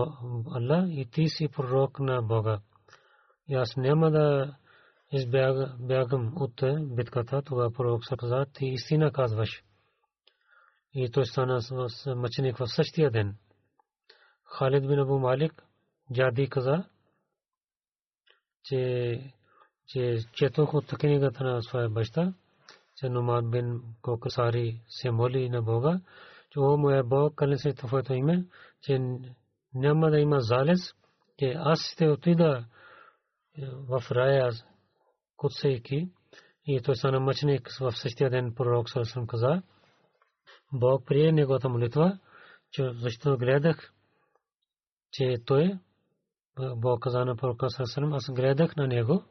[0.56, 2.60] Аллах и ти си пророк на Бога.
[3.48, 4.56] И аз няма да
[5.12, 6.63] избягам от
[6.96, 9.63] битката, това пророк се каза, ти истина казваш.
[10.93, 11.60] И той стана
[12.15, 13.36] мъченик в същия ден.
[14.46, 15.63] Халид бин Абу Малик,
[16.13, 16.84] джади каза,
[18.63, 19.34] че
[19.88, 22.34] че четох от книгата на своя баща,
[22.96, 26.00] че Номад бин Кокасари се моли на Бога,
[26.50, 28.46] че о моя Бог, кален се твоето име,
[28.82, 29.00] че
[29.74, 30.80] няма да има залез,
[31.39, 32.65] че аз ще отида
[33.89, 34.52] в рая
[35.38, 36.10] кутсейки
[36.65, 39.62] и той стана мъченик в същия ден пророк Сърсъм каза,
[40.73, 42.19] Бог прие неговата молитва,
[42.71, 43.93] че защото гледах,
[45.12, 45.80] че той,
[46.76, 49.23] Бог каза на пророка Сърсъм, аз гледах на него,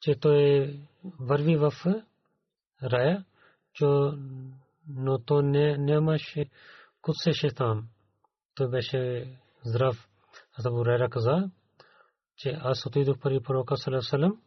[0.00, 0.70] че той
[1.20, 1.72] върви в
[2.82, 3.24] рая,
[4.88, 6.50] но то не, нямаше
[7.02, 7.88] куцеше там.
[8.54, 9.30] Той беше
[9.64, 10.08] здрав.
[10.58, 11.50] Аз Абу Райра каза,
[12.36, 14.40] че аз отидох при пророка Салам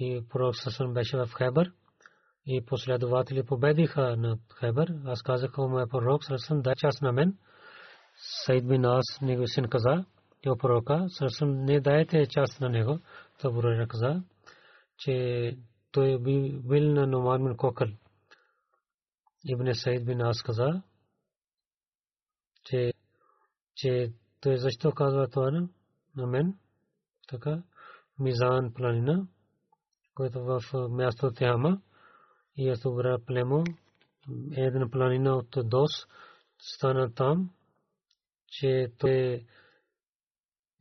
[0.00, 1.72] и пророк Салам беше в Хайбър
[2.46, 4.94] и последователи победиха над Хайбър.
[5.04, 7.38] Аз казах, о моя пророк Салам, дай част на мен.
[8.44, 10.04] Сайд бин Ас, него син каза,
[10.46, 12.98] и пророка Салам, не дайте част на него.
[13.44, 14.22] Абу Райра каза,
[14.98, 15.56] че
[15.92, 17.88] той бил на Номан бин Кокъл.
[19.44, 20.82] Ибн Саид бин Ас каза,
[22.64, 22.92] че,
[23.76, 25.50] че той защо казва това
[26.16, 26.58] на мен?
[27.28, 27.62] Така,
[28.18, 29.26] Мизан планина,
[30.20, 31.80] който в място Тяма
[32.56, 33.64] и е добра племо.
[34.56, 35.90] Една планина от Дос
[36.58, 37.50] стана там,
[38.48, 39.46] че той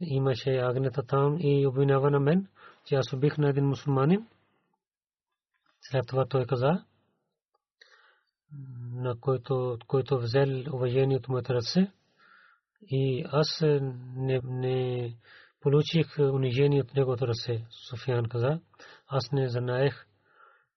[0.02, 2.48] имаше агнета там и обвинява на мен,
[2.86, 4.28] че аз убих на един мусулманин.
[5.82, 6.86] След това той каза,
[8.94, 11.92] на който, който взел уважение от моята ръце
[12.82, 13.62] и аз
[14.16, 15.16] не, не
[15.62, 17.66] получих унижение от неговото ръце.
[17.90, 18.60] Софиян каза,
[19.08, 20.06] аз не знаех,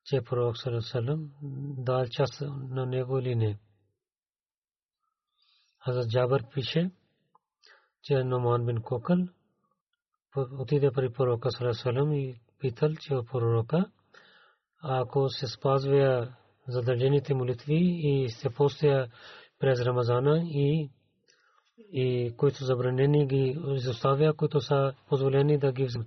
[0.04, 1.30] че пророк Салам
[1.78, 2.40] дал част
[2.70, 3.58] на него или не.
[5.78, 6.90] Хазрат Джабър пише,
[8.02, 9.18] че Номан бин Кокъл
[10.36, 13.90] отиде при пророка Салам и питал, че пророка,
[14.82, 16.34] ако се спазва
[16.68, 19.08] задължените молитви и се постия
[19.58, 20.90] през Рамазана и
[21.78, 26.04] и които забранени ги изоставя, които са позволени да ги взема.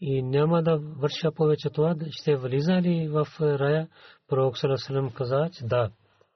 [0.00, 3.88] И няма да върша повече това, ще влиза ли в рая?
[4.28, 5.90] Пророк Салам каза, че да.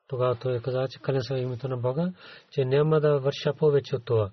[0.06, 2.12] Тогава той каза, че кален са името на Бога,
[2.50, 4.30] че няма да върша повече от това.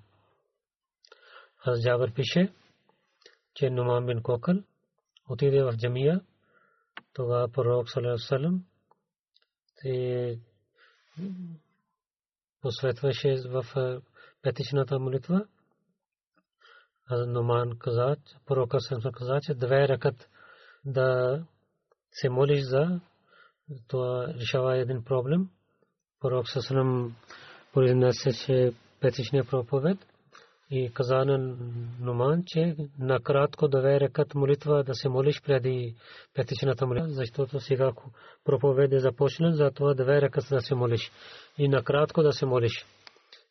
[1.66, 2.54] Аз Джабър пише,
[3.56, 4.56] че Нуман бин Кокъл
[5.30, 6.22] отиде в джамия,
[7.14, 8.64] тогава пророк Салам
[12.62, 13.66] посветваше в
[14.48, 15.46] петичната молитва.
[17.12, 20.30] Номан каза, пророка Сенсен каза, че две ръкат
[20.86, 21.40] да
[22.12, 23.00] се молиш за
[23.88, 25.50] това решава един проблем.
[26.20, 27.16] Пророк Сенсен
[27.74, 29.98] произнесе петичния проповед
[30.70, 31.58] и каза на
[32.00, 35.96] Номан, че накратко да рекат молитва да се молиш преди
[36.34, 37.92] петичната молитва, защото сега
[38.46, 41.12] проповед е започнал, затова две рекат да се молиш
[41.58, 42.86] и накратко да се молиш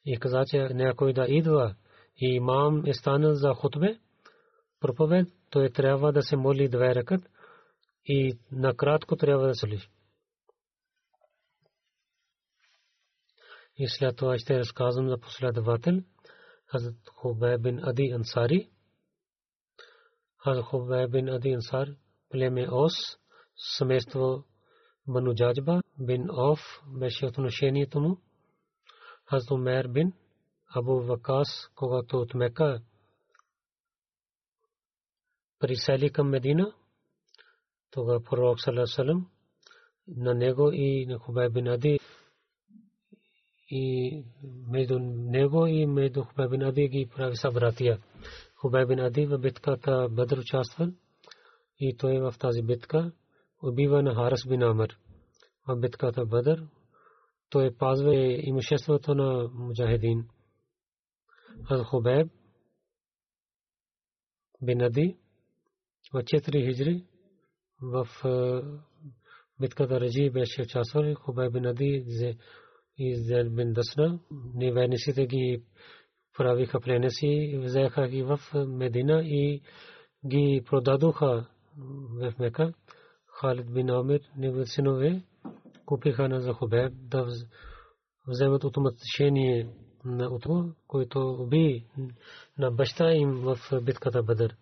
[0.07, 1.75] и каза, че някой да идва
[2.17, 3.99] и имам е станал за хутбе,
[4.81, 7.31] проповед, той трябва да се моли две ръкат
[8.05, 9.91] и накратко трябва да се молиш.
[13.79, 16.03] И след това ще разказвам за последовател
[16.67, 18.71] Хазрат Хубай бин Ади Ансари.
[20.45, 21.89] Хазрат Хубай бин Ади Ансар,
[22.31, 22.93] племе Ос,
[23.77, 24.45] семейство
[25.09, 28.19] Бану Джаджба бин Оф беше отношението му.
[29.31, 30.13] Хазрат Умер бин
[30.75, 32.81] Абу Вакас, когато от Мека
[35.59, 36.75] присели към Медина,
[37.91, 39.27] тогава пророк Салесалем
[40.09, 41.99] на него и на Хубай бин Ади
[43.71, 44.25] и
[44.69, 47.99] между него и между Хубай бин Ади ги прави събратия.
[48.55, 50.89] Хубай бин Ади в битката Бадр участвал
[51.81, 53.13] и той в тази битка
[53.63, 54.99] убива на Харас бин Амр.
[55.69, 56.63] В битката Бадр
[57.51, 60.29] той пазва имуществото на муджахидин.
[61.71, 62.29] Аз Хубайб
[64.63, 65.17] бин Ади
[66.13, 67.05] в 4 хиджри
[67.83, 68.09] в
[69.61, 71.15] битката Раджи беше участвал.
[71.15, 72.05] Хубайб бин Ади
[72.99, 74.21] и Зел бин Дасна,
[74.55, 75.63] неверниците ги
[76.37, 79.63] правиха пленеси, взеха ги в Медина и
[80.27, 81.47] ги продадоха
[82.21, 82.73] в Мека.
[83.27, 85.23] Халид бин Амир, неговите синове,
[85.87, 87.27] купиха на Захубеб да
[88.29, 89.69] вземат отмъщение
[90.05, 91.87] на Утва, който уби
[92.59, 94.57] на баща им в битката Бадър.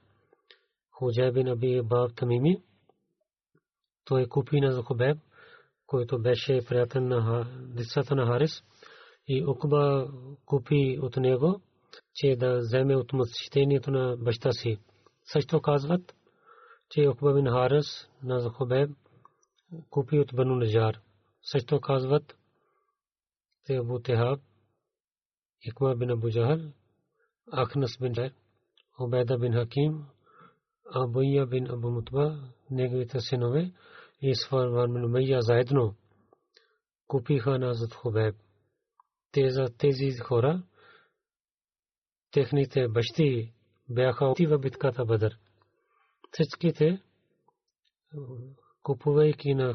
[0.91, 2.63] Худжай бин Аби Баб Тамими,
[4.05, 5.19] той купи на Захубеб
[5.87, 8.63] който беше приятел на децата на Харис
[9.29, 10.09] и Укба
[10.47, 11.61] купи от него,
[12.15, 14.79] че да вземе от мъчението на баща си.
[15.33, 16.15] Също казват,
[16.91, 18.91] че Укба бин Харис на Захобеб
[19.91, 21.01] купи от Бану Наджар.
[21.45, 22.37] Също казват,
[23.67, 24.41] че Абу Техаб,
[25.63, 26.73] Икма бин Абу Джахал,
[27.53, 28.35] Ахнас бин Джайр,
[29.01, 30.05] Обеда бин Хаким,
[30.95, 33.73] Абуя бин Абу Мутба, неговите синове,
[34.21, 35.95] и Сварван бин Умайя заедно
[37.07, 38.37] купиха на Зад Хубеб.
[39.79, 40.63] Тези хора,
[42.31, 43.53] техните бащи
[43.89, 45.39] бяха оти в битката Бадър.
[46.33, 47.03] Всичките,
[48.83, 49.75] купувайки на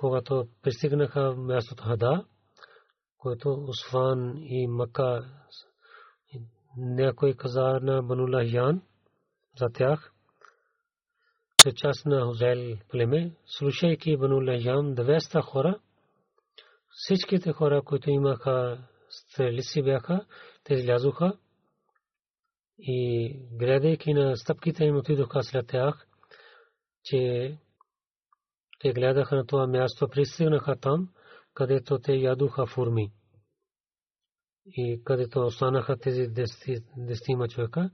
[0.00, 2.24] когато пристигнаха мястото Хада,
[3.18, 5.26] който Усфан и Мака
[6.76, 8.82] някой каза на Банула Ян,
[9.58, 10.12] за тях.
[11.62, 15.80] Те част на Хузел племе, слушайки Бану Лайям 200 хора,
[16.90, 18.78] всичките хора, които имаха
[19.10, 20.26] стрелици бяха,
[20.64, 21.38] те излязоха
[22.78, 26.06] и гледайки на стъпките им отидоха след тях,
[27.04, 27.58] че
[28.80, 31.08] те гледаха на това място, пристигнаха там,
[31.54, 33.12] където те ядоха фурми.
[34.66, 36.26] И където останаха тези
[36.96, 37.90] десетима човека,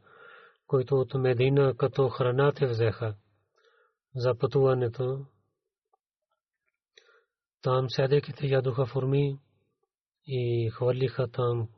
[0.66, 3.14] които от Медина като храна те взеха
[4.14, 5.26] за пътуването.
[7.62, 9.38] Там седейки те ядоха фурми
[10.26, 11.68] и хвърлиха там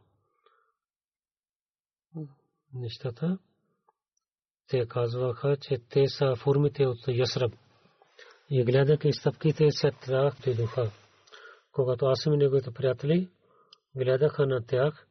[2.75, 3.39] нещата.
[4.69, 7.53] Те казваха, че те са формите от Ясраб.
[8.51, 10.91] И гледайки стъпките след тях дойдоха.
[11.73, 13.29] Когато аз и неговите приятели
[13.97, 15.07] гледаха на тях,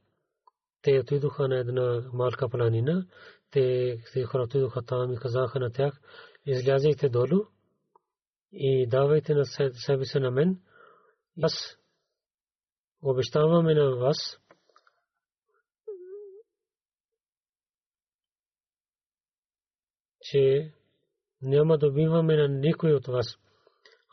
[0.81, 3.07] те отидоха на една малка планина,
[3.51, 6.01] те хора отидоха там и казаха на тях,
[6.45, 7.45] излязайте долу
[8.51, 10.61] и давайте на себе си на мен.
[11.41, 11.77] Аз
[13.01, 14.39] обещаваме на вас,
[20.21, 20.73] че
[21.41, 23.37] няма да убиваме на никой от вас.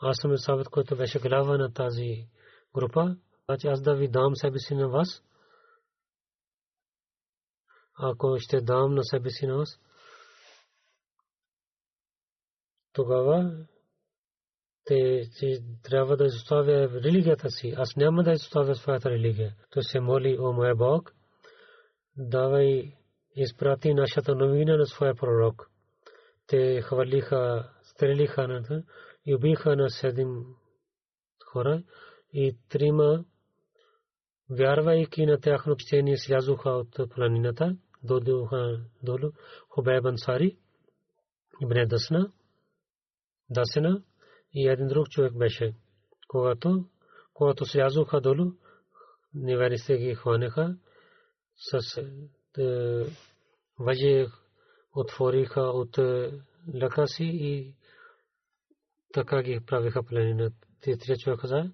[0.01, 2.27] Аз съм Савет, който беше глава на тази
[2.75, 3.17] група.
[3.45, 5.23] Значи аз да ви дам себе си на вас.
[7.97, 9.79] Ако ще дам на себе си на вас,
[12.93, 13.65] тогава
[14.85, 15.29] те
[15.83, 17.73] трябва да изоставя религията си.
[17.77, 19.55] Аз няма да изоставя своята религия.
[19.69, 21.13] Той се моли, о моя Бог,
[22.17, 22.93] давай
[23.35, 25.71] изпрати нашата новина на своя пророк
[26.47, 28.83] те хвърлиха, стрелиха на
[29.25, 30.45] и убиха на седем
[31.45, 31.83] хора
[32.33, 33.25] и трима,
[34.49, 39.31] вярвайки на тяхно чтение, слязоха от планината, дойдоха долу
[39.69, 40.57] Хубеб Ансари,
[41.61, 42.31] Ибн Дасна,
[43.49, 44.03] Дасена
[44.53, 45.73] и един друг човек беше.
[46.27, 46.85] Когато,
[47.33, 48.51] когато слязоха долу,
[49.33, 50.77] неверите ги хванеха
[51.55, 53.05] с е,
[53.79, 54.25] въже
[54.95, 55.97] отвориха от
[56.81, 57.75] лъка си и
[59.13, 60.51] така ги правиха пленина.
[60.81, 61.71] Те три човека каза,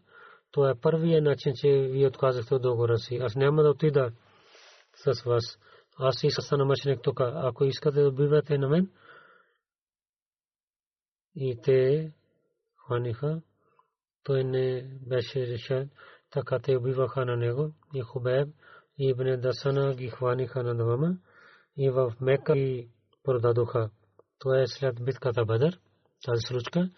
[0.52, 3.16] това е първият начин, че вие отказахте от договора си.
[3.16, 4.12] Аз няма да отида
[4.96, 5.60] с вас.
[5.98, 7.20] Аз и стана мъченик тук.
[7.22, 8.90] Ако искате да убивате на мен,
[11.36, 12.12] и те
[12.78, 13.42] хваниха,
[14.24, 15.90] той не беше решен,
[16.32, 17.74] така те убиваха на него.
[17.94, 18.50] И Хубеб
[18.98, 21.18] и Ибн Дасана ги хваниха на двама.
[21.78, 22.90] И в Мека и
[23.24, 23.90] продадоха.
[24.40, 25.80] Това е след битката Бадър,
[26.26, 26.90] тази случка.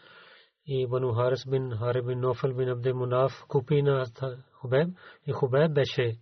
[0.66, 4.06] И Бану Харис бин Хари бин Нофал бин Абде Мунаф купи на
[4.54, 4.88] Хубеб.
[5.28, 6.18] И Хубеб беше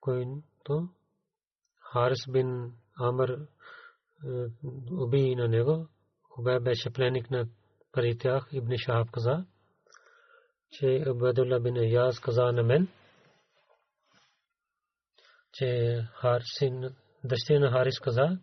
[0.00, 0.88] който
[1.92, 3.46] Харис бин Амр
[4.90, 5.88] уби на него.
[6.22, 7.46] Хубеб беше пленник на
[7.92, 8.48] пари тях.
[8.52, 9.46] Ибн Шахаб каза,
[10.70, 12.88] че Абдулла бин Яз каза на мен,
[15.52, 18.38] че Харсин, дъщеря на Харис каза,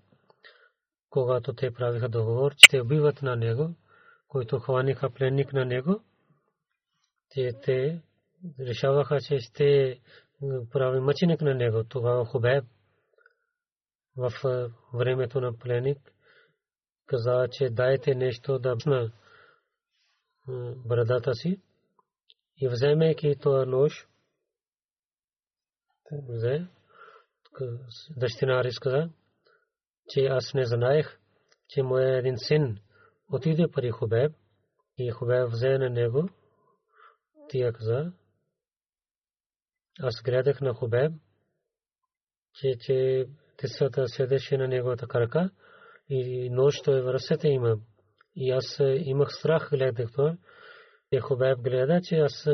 [1.10, 3.76] когато те правиха договор, че те убиват на него,
[4.28, 6.03] който хваниха пленник на него,
[7.30, 8.01] те, те
[8.60, 9.99] решаваха, че ще
[10.72, 11.84] прави мъченик на него.
[11.84, 12.66] Тогава Хубеб
[14.18, 14.32] в
[14.93, 15.97] времето на пленник
[17.05, 19.12] каза, че дайте нещо да на
[20.86, 21.62] брадата си
[22.58, 24.08] и вземайки това нож,
[26.30, 26.68] взе,
[28.18, 29.10] дъщина Арис каза,
[30.10, 31.20] че аз не знаех,
[31.70, 32.78] че моя един син
[33.32, 34.32] отиде при Хубеб
[34.97, 36.30] и Хубеб взе на него.
[37.49, 38.12] Тия каза,
[39.99, 41.12] аз гледах на Хубеб,
[42.53, 43.28] че, че
[43.58, 45.49] тисата седеше на неговата крака
[46.10, 47.78] и нощ той в ръцете има.
[48.36, 50.38] И аз имах страх, гледах това.
[51.12, 52.47] И Хубеб гледа, че аз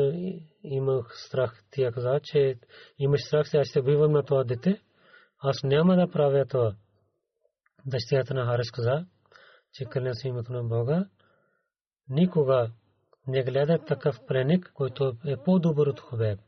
[0.62, 1.62] имах страх.
[1.70, 2.58] Тя каза, че
[2.98, 4.82] имаш страх, че аз ще убивам на това дете.
[5.38, 6.76] Аз няма да правя това
[7.86, 9.06] дъщерята на Харис каза,
[9.72, 11.08] че кърня се името на Бога,
[12.08, 12.72] никога
[13.26, 16.40] не гледа такъв преник, който е по-добър от Хубеб.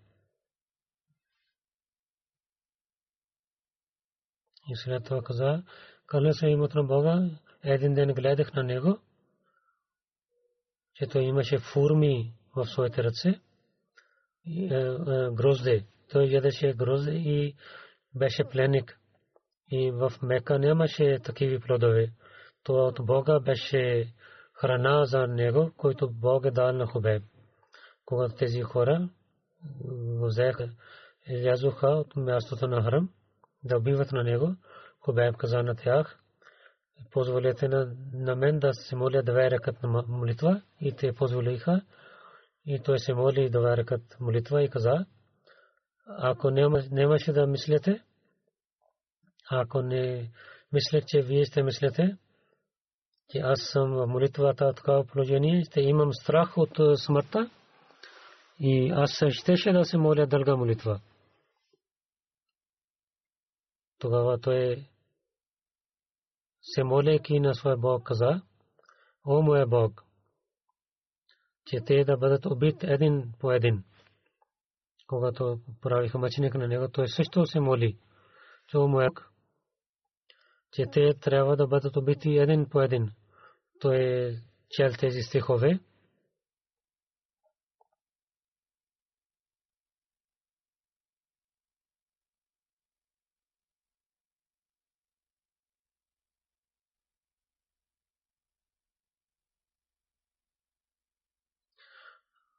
[4.69, 5.63] И след това каза,
[6.07, 7.31] кърня се името на Бога,
[7.63, 8.99] един ден гледах на него,
[10.95, 13.41] че той имаше фурми в своите ръце,
[15.33, 15.87] грозде.
[16.11, 17.57] Той ядеше грозде и
[18.15, 19.01] беше пленник
[19.71, 22.13] и в Мека нямаше такива плодове.
[22.63, 24.13] Това от Бога беше
[24.53, 27.23] храна за него, който Бог е дал на Хубеб.
[28.05, 29.09] Когато тези хора
[30.23, 30.71] взеха,
[31.29, 33.09] излязоха от мястото на Храм,
[33.65, 34.57] да убиват на него,
[35.01, 36.19] Хубеб каза на тях,
[37.11, 41.83] позволете на, на мен да се моля две ръкат на молитва и те позволиха
[42.67, 45.07] и той се моли две ръкат молитва и каза
[46.07, 46.51] ако
[46.91, 48.03] нямаше да мислите
[49.51, 50.31] ако не
[50.73, 52.17] мисля, че вие сте мислите,
[53.31, 57.51] че аз съм в молитвата такава положение, ще имам страх от смъртта
[58.61, 61.01] и аз щеше да се моля дълга молитва.
[63.99, 64.89] Тогава той
[66.63, 68.43] се молейки на своя Бог каза,
[69.27, 70.05] О моя Бог,
[71.67, 73.85] че те да бъдат убит един по един.
[75.07, 77.99] Когато правиха мъченик на него, той също се моли,
[78.69, 79.36] че О моя Бог,
[80.77, 83.13] че те трябва да бъдат убити един по един.
[83.81, 84.37] Той е
[84.71, 85.81] чел тези стихове.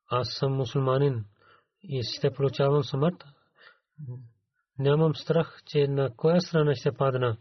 [0.09, 1.25] Аз съм мусулманин
[1.83, 3.23] и ще получавам смърт.
[4.79, 7.37] Нямам страх, че на коя страна ще падна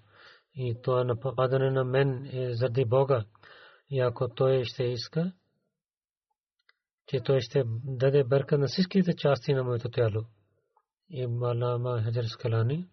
[0.57, 3.25] и това нападане на мен е заради Бога.
[3.91, 5.33] И ако той ще иска,
[7.07, 10.25] че той ще даде бърка на всичките части на моето тяло.
[11.11, 12.89] И Малама Хаджар Скалани,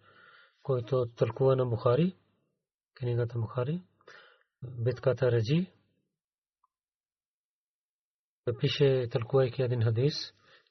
[0.63, 2.15] който тълкува на Бухари,
[2.93, 3.81] книгата Бухари,
[4.63, 5.71] битката Раджи,
[8.59, 10.13] пише, тълкувайки един хадис,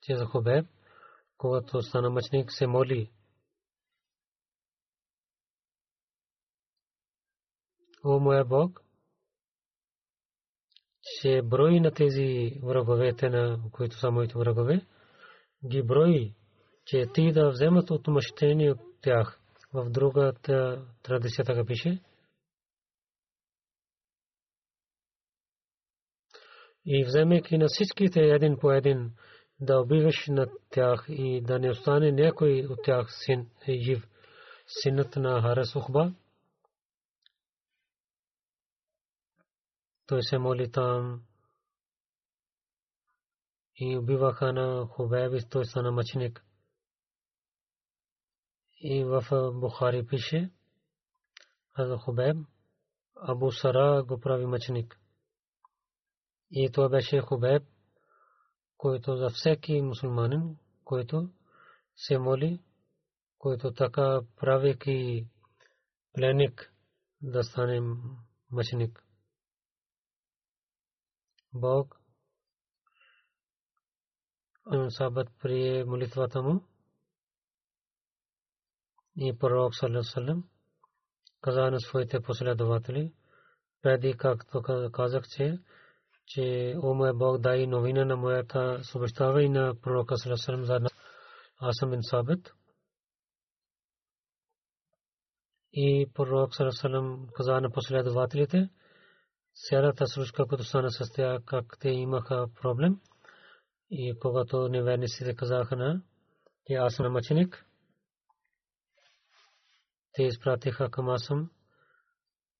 [0.03, 0.67] че за Хубеб,
[1.37, 3.11] когато стана мъчник, се моли
[8.05, 8.83] о моя Бог,
[11.03, 14.87] че брои на тези враговете, на които са моите врагове,
[15.71, 16.35] ги брои,
[16.85, 19.39] че ти да вземат отмъщение от тях.
[19.75, 22.01] В другата традиция така пише.
[26.87, 29.13] И вземайки на всичките един по един,
[29.61, 34.09] да убиваш на тях и да не остане някой от тях син жив.
[34.67, 36.13] Синът на Харас Ухба,
[40.13, 41.23] той се моли там
[43.77, 46.45] и убиваха на Хубеб и той стана мъченик.
[48.81, 50.51] И в Бухари пише,
[51.79, 52.37] за Хубеб,
[53.17, 55.01] Абу Сара го прави мъченик.
[56.51, 57.63] И това беше Хубеб,
[58.77, 61.29] който за всеки мусулманин, който
[61.97, 62.63] се моли,
[63.39, 65.27] който така правейки
[66.13, 66.75] пленник
[67.23, 67.81] да стане
[68.51, 69.05] мъченик.
[71.55, 72.03] Бог
[74.89, 76.65] сабът прие молитвата му.
[79.17, 80.43] И пророк саллаллаху
[81.41, 83.13] каза на своите последователи
[83.83, 85.59] преди както казах че
[86.27, 90.81] че о мой Бог дай новина на моята съобщава и на пророка саллаллаху за
[91.61, 92.53] Асам бин Сабит
[95.73, 98.71] и пророк саллаллаху каза на последователите
[99.55, 103.01] Сярата случка, като стана с тях, как те имаха проблем.
[103.91, 106.03] И когато неверниците казаха на,
[106.67, 107.67] че аз съм мъченик,
[110.13, 111.51] те изпратиха към Асам.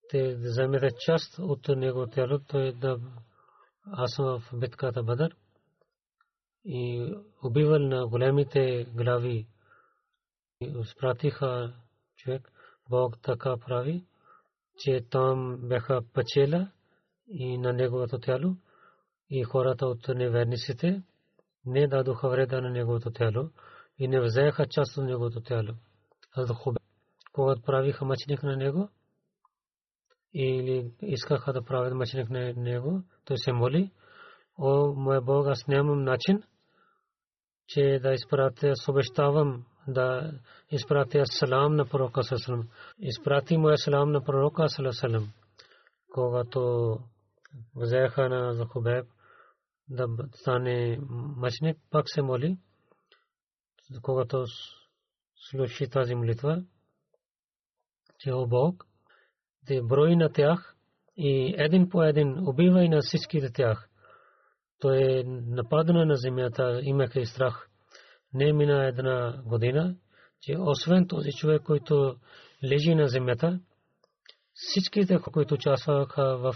[0.09, 2.99] Те вземете част от него тяло, той да
[3.85, 5.35] аз съм в битката Бадър.
[6.65, 7.13] И
[7.43, 9.47] убивал на големите глави.
[10.61, 11.73] Изпратиха
[12.15, 12.51] човек.
[12.89, 14.05] Бог така прави,
[14.77, 16.71] че там бяха печела
[17.27, 18.55] и на неговото тяло
[19.29, 21.03] и хората от неверниците
[21.65, 23.49] не дадоха вреда на неговото тяло
[23.99, 25.75] и не взеха част от неговото тяло.
[27.33, 28.89] Когато правиха мъченик на него
[30.33, 33.91] или искаха да правят мъченик на него, той се моли,
[34.57, 36.43] о, моя Бог, аз нямам начин,
[37.67, 40.31] че да изпратя, съобщавам да
[40.71, 42.69] изпратя салам на пророка Сасалам.
[42.99, 45.31] Изпрати моя салам на пророка Сасалам.
[46.13, 46.99] Когато
[47.75, 49.05] взеха на Захубеб
[49.89, 50.99] да стане
[51.37, 52.57] мъчник, пак се моли,
[54.01, 54.45] когато
[55.35, 56.63] слуши тази молитва,
[58.19, 58.85] че о Бог,
[59.67, 60.75] да брои на тях
[61.17, 63.89] и един по един убива и на всичките тях.
[64.79, 67.69] Той е нападна на земята, имаха и страх.
[68.33, 69.95] Не мина една година,
[70.41, 72.15] че освен този човек, който
[72.63, 73.59] лежи на земята,
[74.53, 76.55] всичките, които участваха в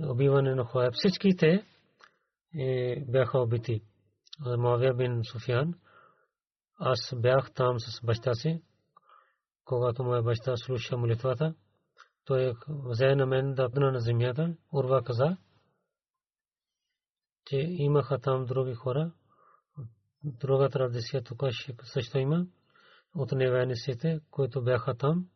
[0.00, 0.94] убиване на Хоеб.
[0.94, 1.66] Всичките
[2.58, 3.82] е, бяха убити.
[4.58, 5.74] Мавия бин Суфян.
[6.78, 8.62] Аз бях там с баща си,
[9.64, 11.54] когато моя баща слуша молитвата.
[12.24, 14.56] той взе на мен да пна на земята.
[14.72, 15.36] Урва каза,
[17.46, 19.12] че имаха там други хора.
[20.24, 21.42] Друга традиция тук
[21.82, 22.46] също има
[23.14, 25.28] от невайниците, които бяха там.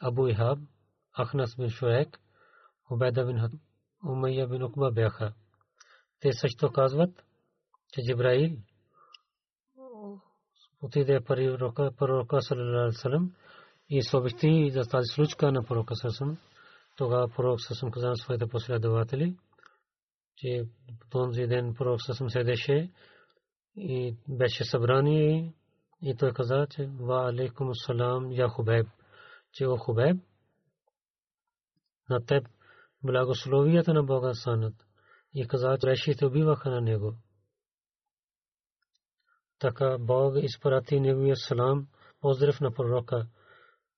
[0.00, 0.58] Абу Ихаб,
[1.16, 2.20] Ахнас бин Шуек,
[2.90, 3.60] Убайда бин
[4.04, 5.34] Умайя бин Укба бяха.
[6.20, 7.24] Те също казват,
[7.92, 8.56] че Джибраил
[10.82, 11.56] отиде при
[11.96, 12.96] пророка саллаллаху
[33.06, 34.74] благословията на Бога станат.
[35.34, 37.14] И каза, че решите убиваха на него.
[39.58, 41.86] Така Бог изпрати неговия салам,
[42.20, 43.26] поздрав на пророка.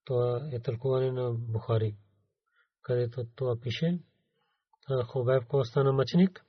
[0.04, 1.96] Това е тълкуване на Бухари,
[2.82, 3.98] където това пише.
[5.06, 6.44] Хубеб, кога стана мъченик,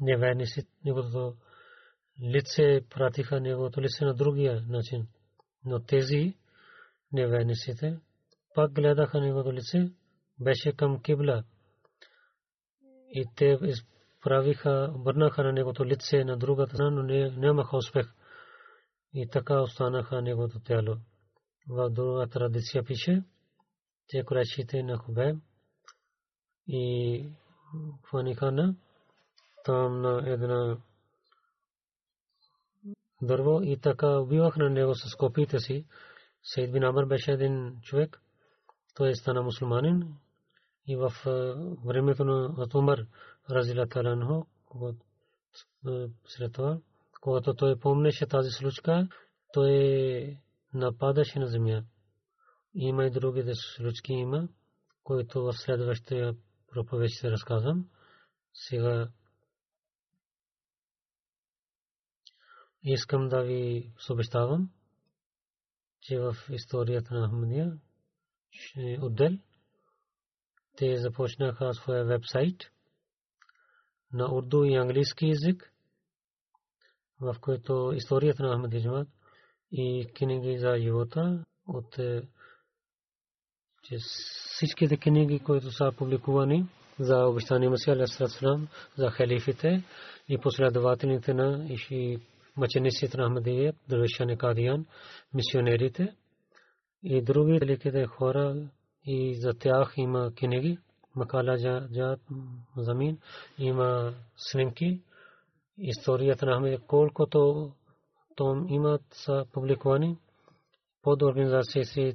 [0.00, 1.36] неверници, неговото
[2.22, 5.08] лице пратиха неговото лице на другия начин.
[5.64, 6.34] Но тези
[7.12, 8.00] неверниците
[8.54, 9.92] пак гледаха неговото лице,
[10.40, 11.44] беше към кибла.
[13.10, 17.02] И те изправиха, обърнаха на неговото лице на другата страна, но
[17.40, 18.14] нямаха успех.
[19.14, 20.96] И така останаха неговото тяло.
[21.68, 23.22] В друга традиция пише,
[24.08, 25.34] че курашите на Хубе
[26.66, 27.24] и
[28.10, 28.76] Фанихана
[29.64, 30.78] там на една
[33.22, 35.86] дърво и така убивах на него с копите си.
[36.42, 38.20] Сейд бин Амр беше един човек.
[38.94, 40.14] Той стана мусулманин
[40.88, 41.12] и в
[41.84, 42.98] времето на Умар
[43.50, 44.46] Разила Таланхо,
[46.24, 46.80] след това,
[47.20, 49.08] когато той помнеше тази случка,
[49.52, 50.38] той
[50.74, 51.84] нападаше на земя.
[52.74, 54.48] Има и другите случки има,
[55.02, 56.36] които в следващия
[56.72, 57.88] проповед ще разказвам.
[58.52, 59.08] Сега
[62.82, 64.70] искам да ви съобщавам,
[66.00, 67.78] че в историята на Ахмадия
[69.00, 69.38] отдел
[70.78, 72.70] те започнаха своя вебсайт
[74.12, 75.72] на урду и английски язик,
[77.20, 79.08] в който историята на Ахмадия Джамат
[79.72, 82.22] и книги за живота от е,
[83.82, 86.66] че всичките книги, които са публикувани
[86.98, 89.84] за обещания Масия Алейхиссалам, за халифите
[90.28, 92.18] и последователите на и
[92.56, 94.86] мъчениците на Ахмадия, Дървишане Кадиян,
[95.34, 96.16] мисионерите
[97.02, 98.68] и други великите хора
[99.10, 100.78] и за тях има книги,
[101.16, 101.58] Макала
[101.92, 102.20] Джад
[102.76, 103.18] Замин,
[103.58, 105.02] има снимки,
[105.78, 107.72] историята на Ахмадия, колкото
[108.36, 110.18] том имат са публикувани
[111.02, 112.14] под организация си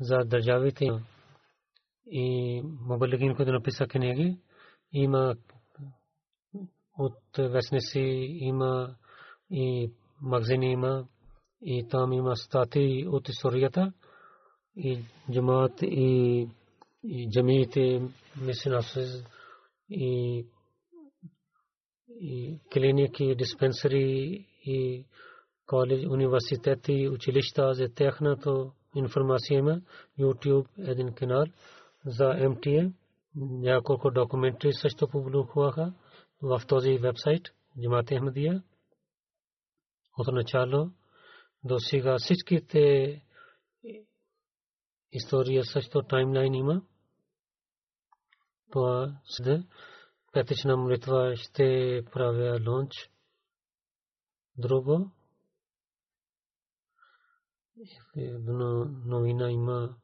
[0.00, 0.88] за държавите
[2.06, 4.38] и мобилигин, които написа книги,
[4.92, 5.34] има
[6.98, 8.00] от вестници,
[8.40, 8.96] има
[9.50, 9.92] и
[10.22, 11.04] магазини има
[11.62, 13.92] и там има статии от историята
[14.76, 14.98] и
[15.32, 16.48] джамаат и
[17.04, 18.02] и джамиите
[18.36, 19.24] мисинасис
[19.90, 20.44] и
[22.22, 25.04] и клиники, диспенсари и
[25.66, 29.80] колеж, университети, училища за тяхната информация има.
[30.18, 31.44] YouTube един канал
[32.06, 32.92] за MTA.
[33.36, 35.92] Няколко документри също публикуваха
[36.42, 37.42] в този вебсайт
[37.82, 38.62] Джамат Ахмадия
[40.18, 40.90] от начало
[41.64, 43.22] до сега всичките
[45.12, 46.82] история също таймлайн има.
[48.70, 49.62] Това седе.
[50.32, 53.10] Петична молитва ще правя лонч.
[54.58, 55.10] Друго.
[58.16, 59.96] Новина има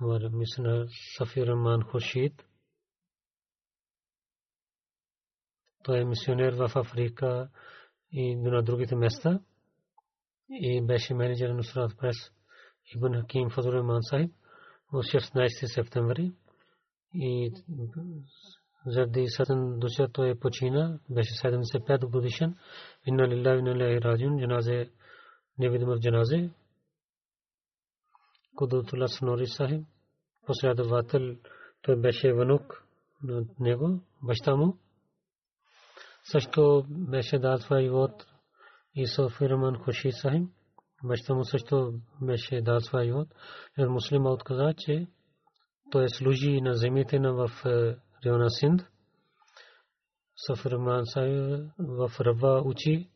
[0.00, 2.34] ہمارے مسنر شفیع رحمان خورشید
[5.84, 7.50] той е мисионер в Африка
[8.12, 9.40] и на другите места
[10.50, 12.16] и беше менеджер на Нусрат Прес.
[12.96, 14.32] Ибн Хаким Фазур Рахман Сахиб
[14.92, 16.32] в 16 септември
[17.14, 17.52] и
[18.86, 22.56] заради съден душа той е почина, беше 75 годишен.
[23.06, 24.90] Инна лилlah инна илайхи раджун, джаназе
[25.58, 26.50] невидимък джаназе.
[28.56, 29.86] Кудутулlah Снори Сахиб,
[30.46, 31.36] последовател,
[31.82, 32.84] той беше внук
[33.22, 34.78] на него, баща му.
[36.24, 38.26] също беше дал своя живот
[38.94, 40.50] и Софирман Хуши Сахим.
[41.04, 43.28] Баща му също беше дал своя живот.
[43.78, 45.06] И муслима отказа, че
[45.90, 47.50] той служи на земите на в
[48.24, 48.80] района Синд.
[50.46, 53.10] Софирман Сахим в Рава учи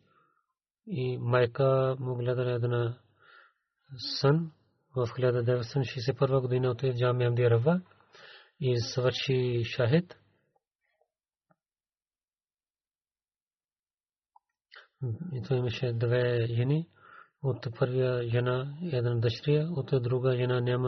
[0.87, 2.99] и майка му гледа една
[4.20, 4.53] сън
[4.97, 7.80] в 1961 година от Джами Амди Рава
[8.61, 10.16] и свърши шахид.
[15.32, 16.89] И той имаше две жени.
[17.43, 19.55] جنا دشری
[19.99, 20.87] دروگا جنا نام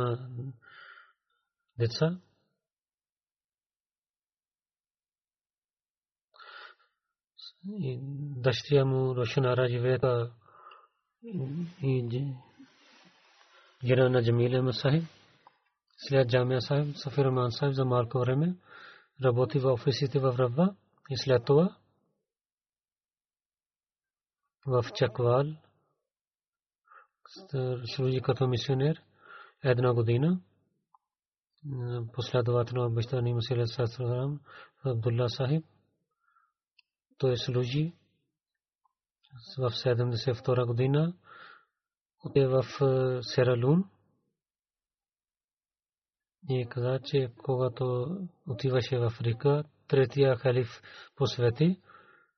[8.44, 8.78] دشری
[9.14, 9.66] روشن آرا
[13.82, 15.02] جنا نا جمیل احمد صاحب
[16.28, 18.24] جامعہ صاحب سفیر احمد زمال کو
[19.24, 20.66] ربوتی وفربا
[21.10, 21.60] اسلے تو
[27.84, 29.02] служи като мисионер
[29.64, 30.40] една година.
[32.12, 34.40] Последователно обещани Масиле Састрам
[34.84, 35.64] Абдулла Сахиб.
[37.18, 37.94] Той служи
[39.58, 41.14] в 72 година
[42.24, 43.84] отиде в е, Сералун
[46.48, 48.16] и каза, че когато
[48.48, 50.82] отиваше в Африка, третия халиф
[51.16, 51.80] посвети,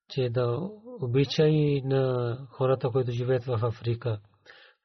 [0.08, 0.70] че да
[1.00, 4.20] обичай на хората, които живеят в Африка.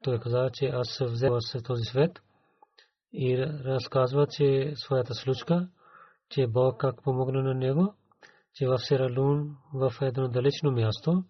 [0.04, 2.22] Той каза, че аз взел с този свет
[3.14, 5.70] и разказва, че своята случка,
[6.30, 7.94] че Бог как помогна на него,
[8.54, 11.24] че в Сералун в едно далечно място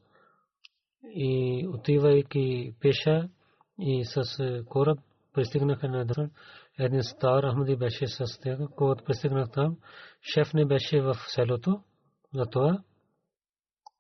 [1.04, 3.30] и отивайки пеша
[3.80, 5.00] и с е, кораб
[5.34, 6.32] пристигнаха на Дан.
[6.80, 9.78] Един стар Ахмади беше с него, когато пристигнах там.
[10.34, 11.84] Шеф не беше в селото,
[12.34, 12.84] затова,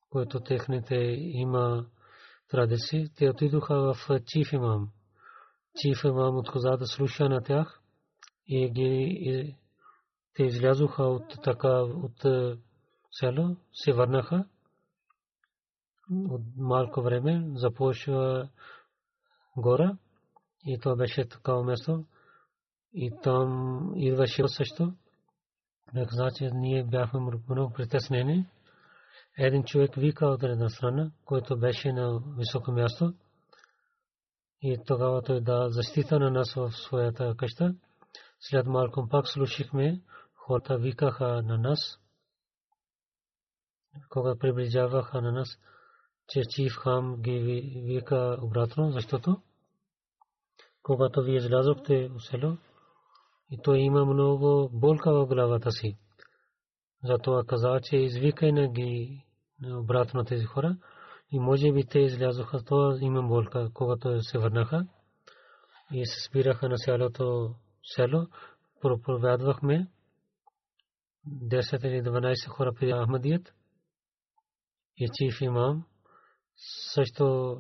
[0.10, 1.86] който техните има
[2.50, 3.10] традиции.
[3.18, 4.90] Те отидоха в чиф имам.
[5.82, 7.82] Чиф имам отказа да слуша на тях
[8.48, 9.56] и ги
[10.36, 12.26] те излязоха от така от
[13.12, 14.46] село, се върнаха.
[16.30, 18.50] От малко време започва
[19.58, 19.98] гора
[20.66, 22.06] и това беше такава место
[22.94, 24.94] и там идваше също.
[26.12, 27.20] Значи ние бяхме
[27.50, 28.46] много притеснени.
[29.38, 33.14] Един човек вика от една страна, който беше на високо място
[34.62, 37.76] и тогава той да защита на нас в своята къща.
[38.40, 40.02] След малко пак слушахме,
[40.36, 42.00] хората викаха на нас,
[44.10, 45.48] кога приближаваха на нас,
[46.28, 47.40] че Чиф Хам ги
[47.86, 49.42] вика обратно, защото
[50.84, 52.58] когато вие излязохте в село,
[53.52, 55.98] и той има много болка в главата си.
[57.06, 59.24] Затова каза, че извикай на ги
[59.64, 60.78] обратно тези хора.
[61.32, 64.88] И може би те излязоха, то има болка, когато се върнаха.
[65.92, 67.56] И се спираха на селото
[67.96, 68.28] село,
[68.82, 69.88] проповядвахме.
[71.28, 73.54] 10 или 12 хора при Ахмадият.
[74.98, 75.86] И чиф имам.
[76.94, 77.58] Също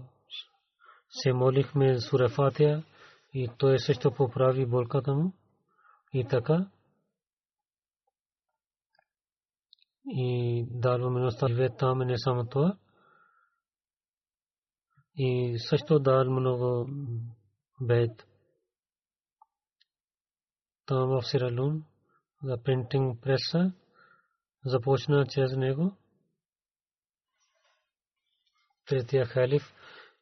[1.09, 2.83] се молихме сура Фатия
[3.33, 5.33] и той също поправи болката му.
[6.13, 6.67] И така
[10.07, 12.77] и дал милостта живее там не само това
[15.17, 16.89] и също дал много
[17.81, 18.27] бед
[20.85, 21.83] там в Сиралун
[22.43, 23.73] за принтинг преса
[24.65, 25.97] започна чрез него
[28.85, 29.73] третия халиф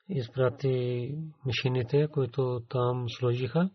[0.10, 1.16] изпрати
[1.46, 3.70] машините, които там сложиха.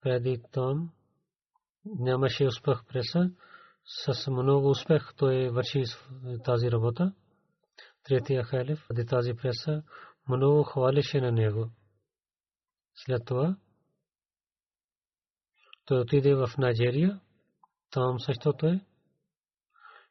[0.00, 0.90] Преди там
[1.84, 3.30] нямаше успех преса.
[3.86, 5.84] С много успех той върши
[6.44, 7.12] тази работа.
[8.02, 9.82] Третия халиф, преди тази преса,
[10.28, 11.70] много хвалеше на него.
[12.94, 13.56] След това
[15.84, 17.20] той отиде в Найджерия,
[17.90, 18.80] там също той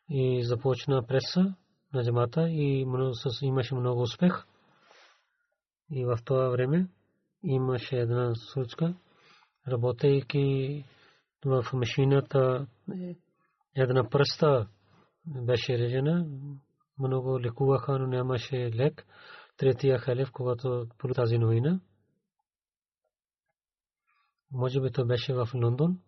[0.10, 1.56] и започна преса
[1.94, 2.86] на джамата и
[3.42, 4.46] имаше много успех.
[5.92, 6.88] И в това време
[7.44, 8.96] имаше една случка,
[9.68, 10.86] работейки
[11.46, 12.68] в машината,
[13.76, 14.68] една пръста
[15.26, 16.26] беше режена,
[17.00, 19.06] много лекуваха, но нямаше лек.
[19.58, 21.80] Третия халиф, когато по тази новина,
[24.52, 26.00] може би то беше в Лондон,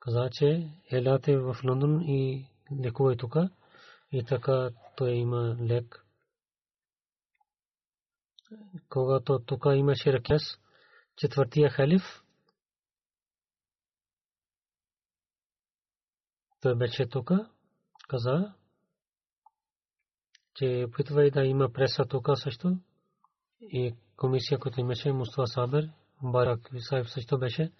[0.00, 2.46] каза, че елате в Лондон и
[2.84, 3.36] лекувай тук.
[4.12, 6.04] И така той има лек
[8.88, 10.42] когато тук имаше ракес,
[11.16, 12.02] четвъртия халиф,
[16.68, 17.30] той беше тук,
[18.08, 18.54] каза,
[20.54, 22.76] че опитвай да има преса тук също
[23.60, 25.90] и комисия, която имаше Мустава Сабер,
[26.22, 27.72] Барак Висаев също беше,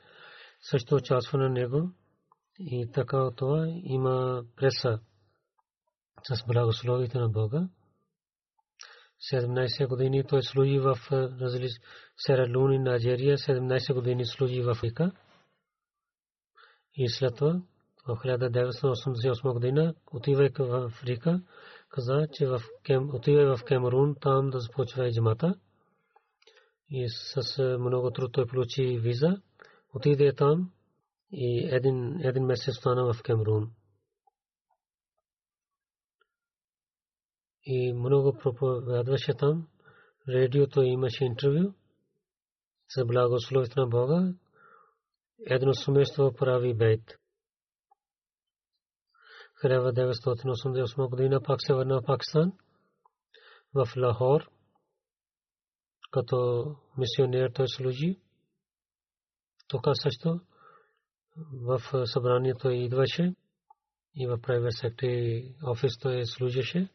[0.61, 1.91] също участва на него
[2.59, 5.01] и така това има преса
[6.22, 7.68] с благословите на Бога.
[9.32, 11.72] 17 години той служи в различ
[12.16, 15.12] Сералун и Найджерия, 17 години служи в Африка.
[16.95, 17.62] И след това
[18.09, 21.40] в 1988 година, отивайки в Африка,
[21.88, 25.54] каза, че в Кем, отива в Камерун, там да започва джамата.
[26.90, 29.40] И с много труд той получи виза.
[29.94, 30.72] Отиде там
[31.32, 33.70] и един, един месец стана в Камерун.
[37.64, 39.68] И много проповядваше там.
[40.28, 41.74] Радиото имаше интервю
[42.88, 44.34] с благословите на Бога.
[45.46, 47.18] Едно семейство прави бейт.
[49.64, 52.52] 1988 година пак се върна в Пакистан,
[53.74, 54.50] в Лахор,
[56.11, 56.66] като
[56.98, 58.20] мисионер той служи.
[59.68, 60.40] Тук също
[61.52, 63.34] в събранието идваше
[64.14, 66.88] и в private secretary офис той служеше.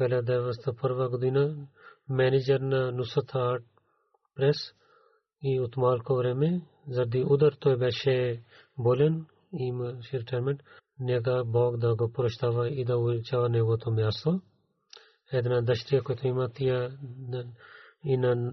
[0.00, 1.68] 1901 година
[2.08, 3.32] менеджер на Нусат
[4.34, 4.56] Прес
[5.42, 8.42] и от малко време заради удар той беше
[8.78, 10.60] болен има ретайрмент,
[11.00, 14.40] нека Бог да го прощава и да увеличава неговото място.
[15.32, 16.98] Една дъщеря, която има тия
[18.04, 18.52] и на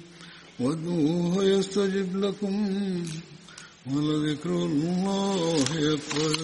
[0.61, 2.55] وادعوه يستجب لكم
[3.87, 6.37] ولذكر الله أكبر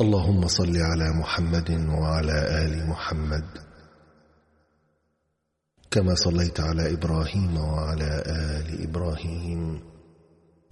[0.00, 3.44] اللهم صل على محمد وعلى آل محمد
[5.90, 9.80] كما صليت على إبراهيم وعلى آل إبراهيم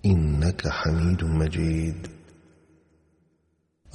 [0.07, 2.16] إنك حميد مجيد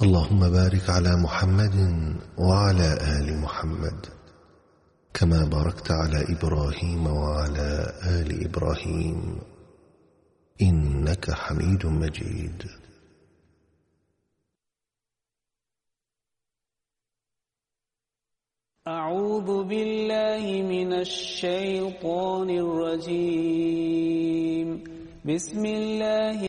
[0.02, 1.76] اللهم بارك على محمد
[2.38, 2.88] وعلى
[3.18, 4.06] آل محمد
[5.14, 9.38] كما باركت على إبراهيم وعلى آل إبراهيم
[10.62, 12.62] إنك حميد مجيد.
[18.88, 24.12] أعوذ بالله من الشيطان الرجيم.
[25.24, 26.40] بسم الله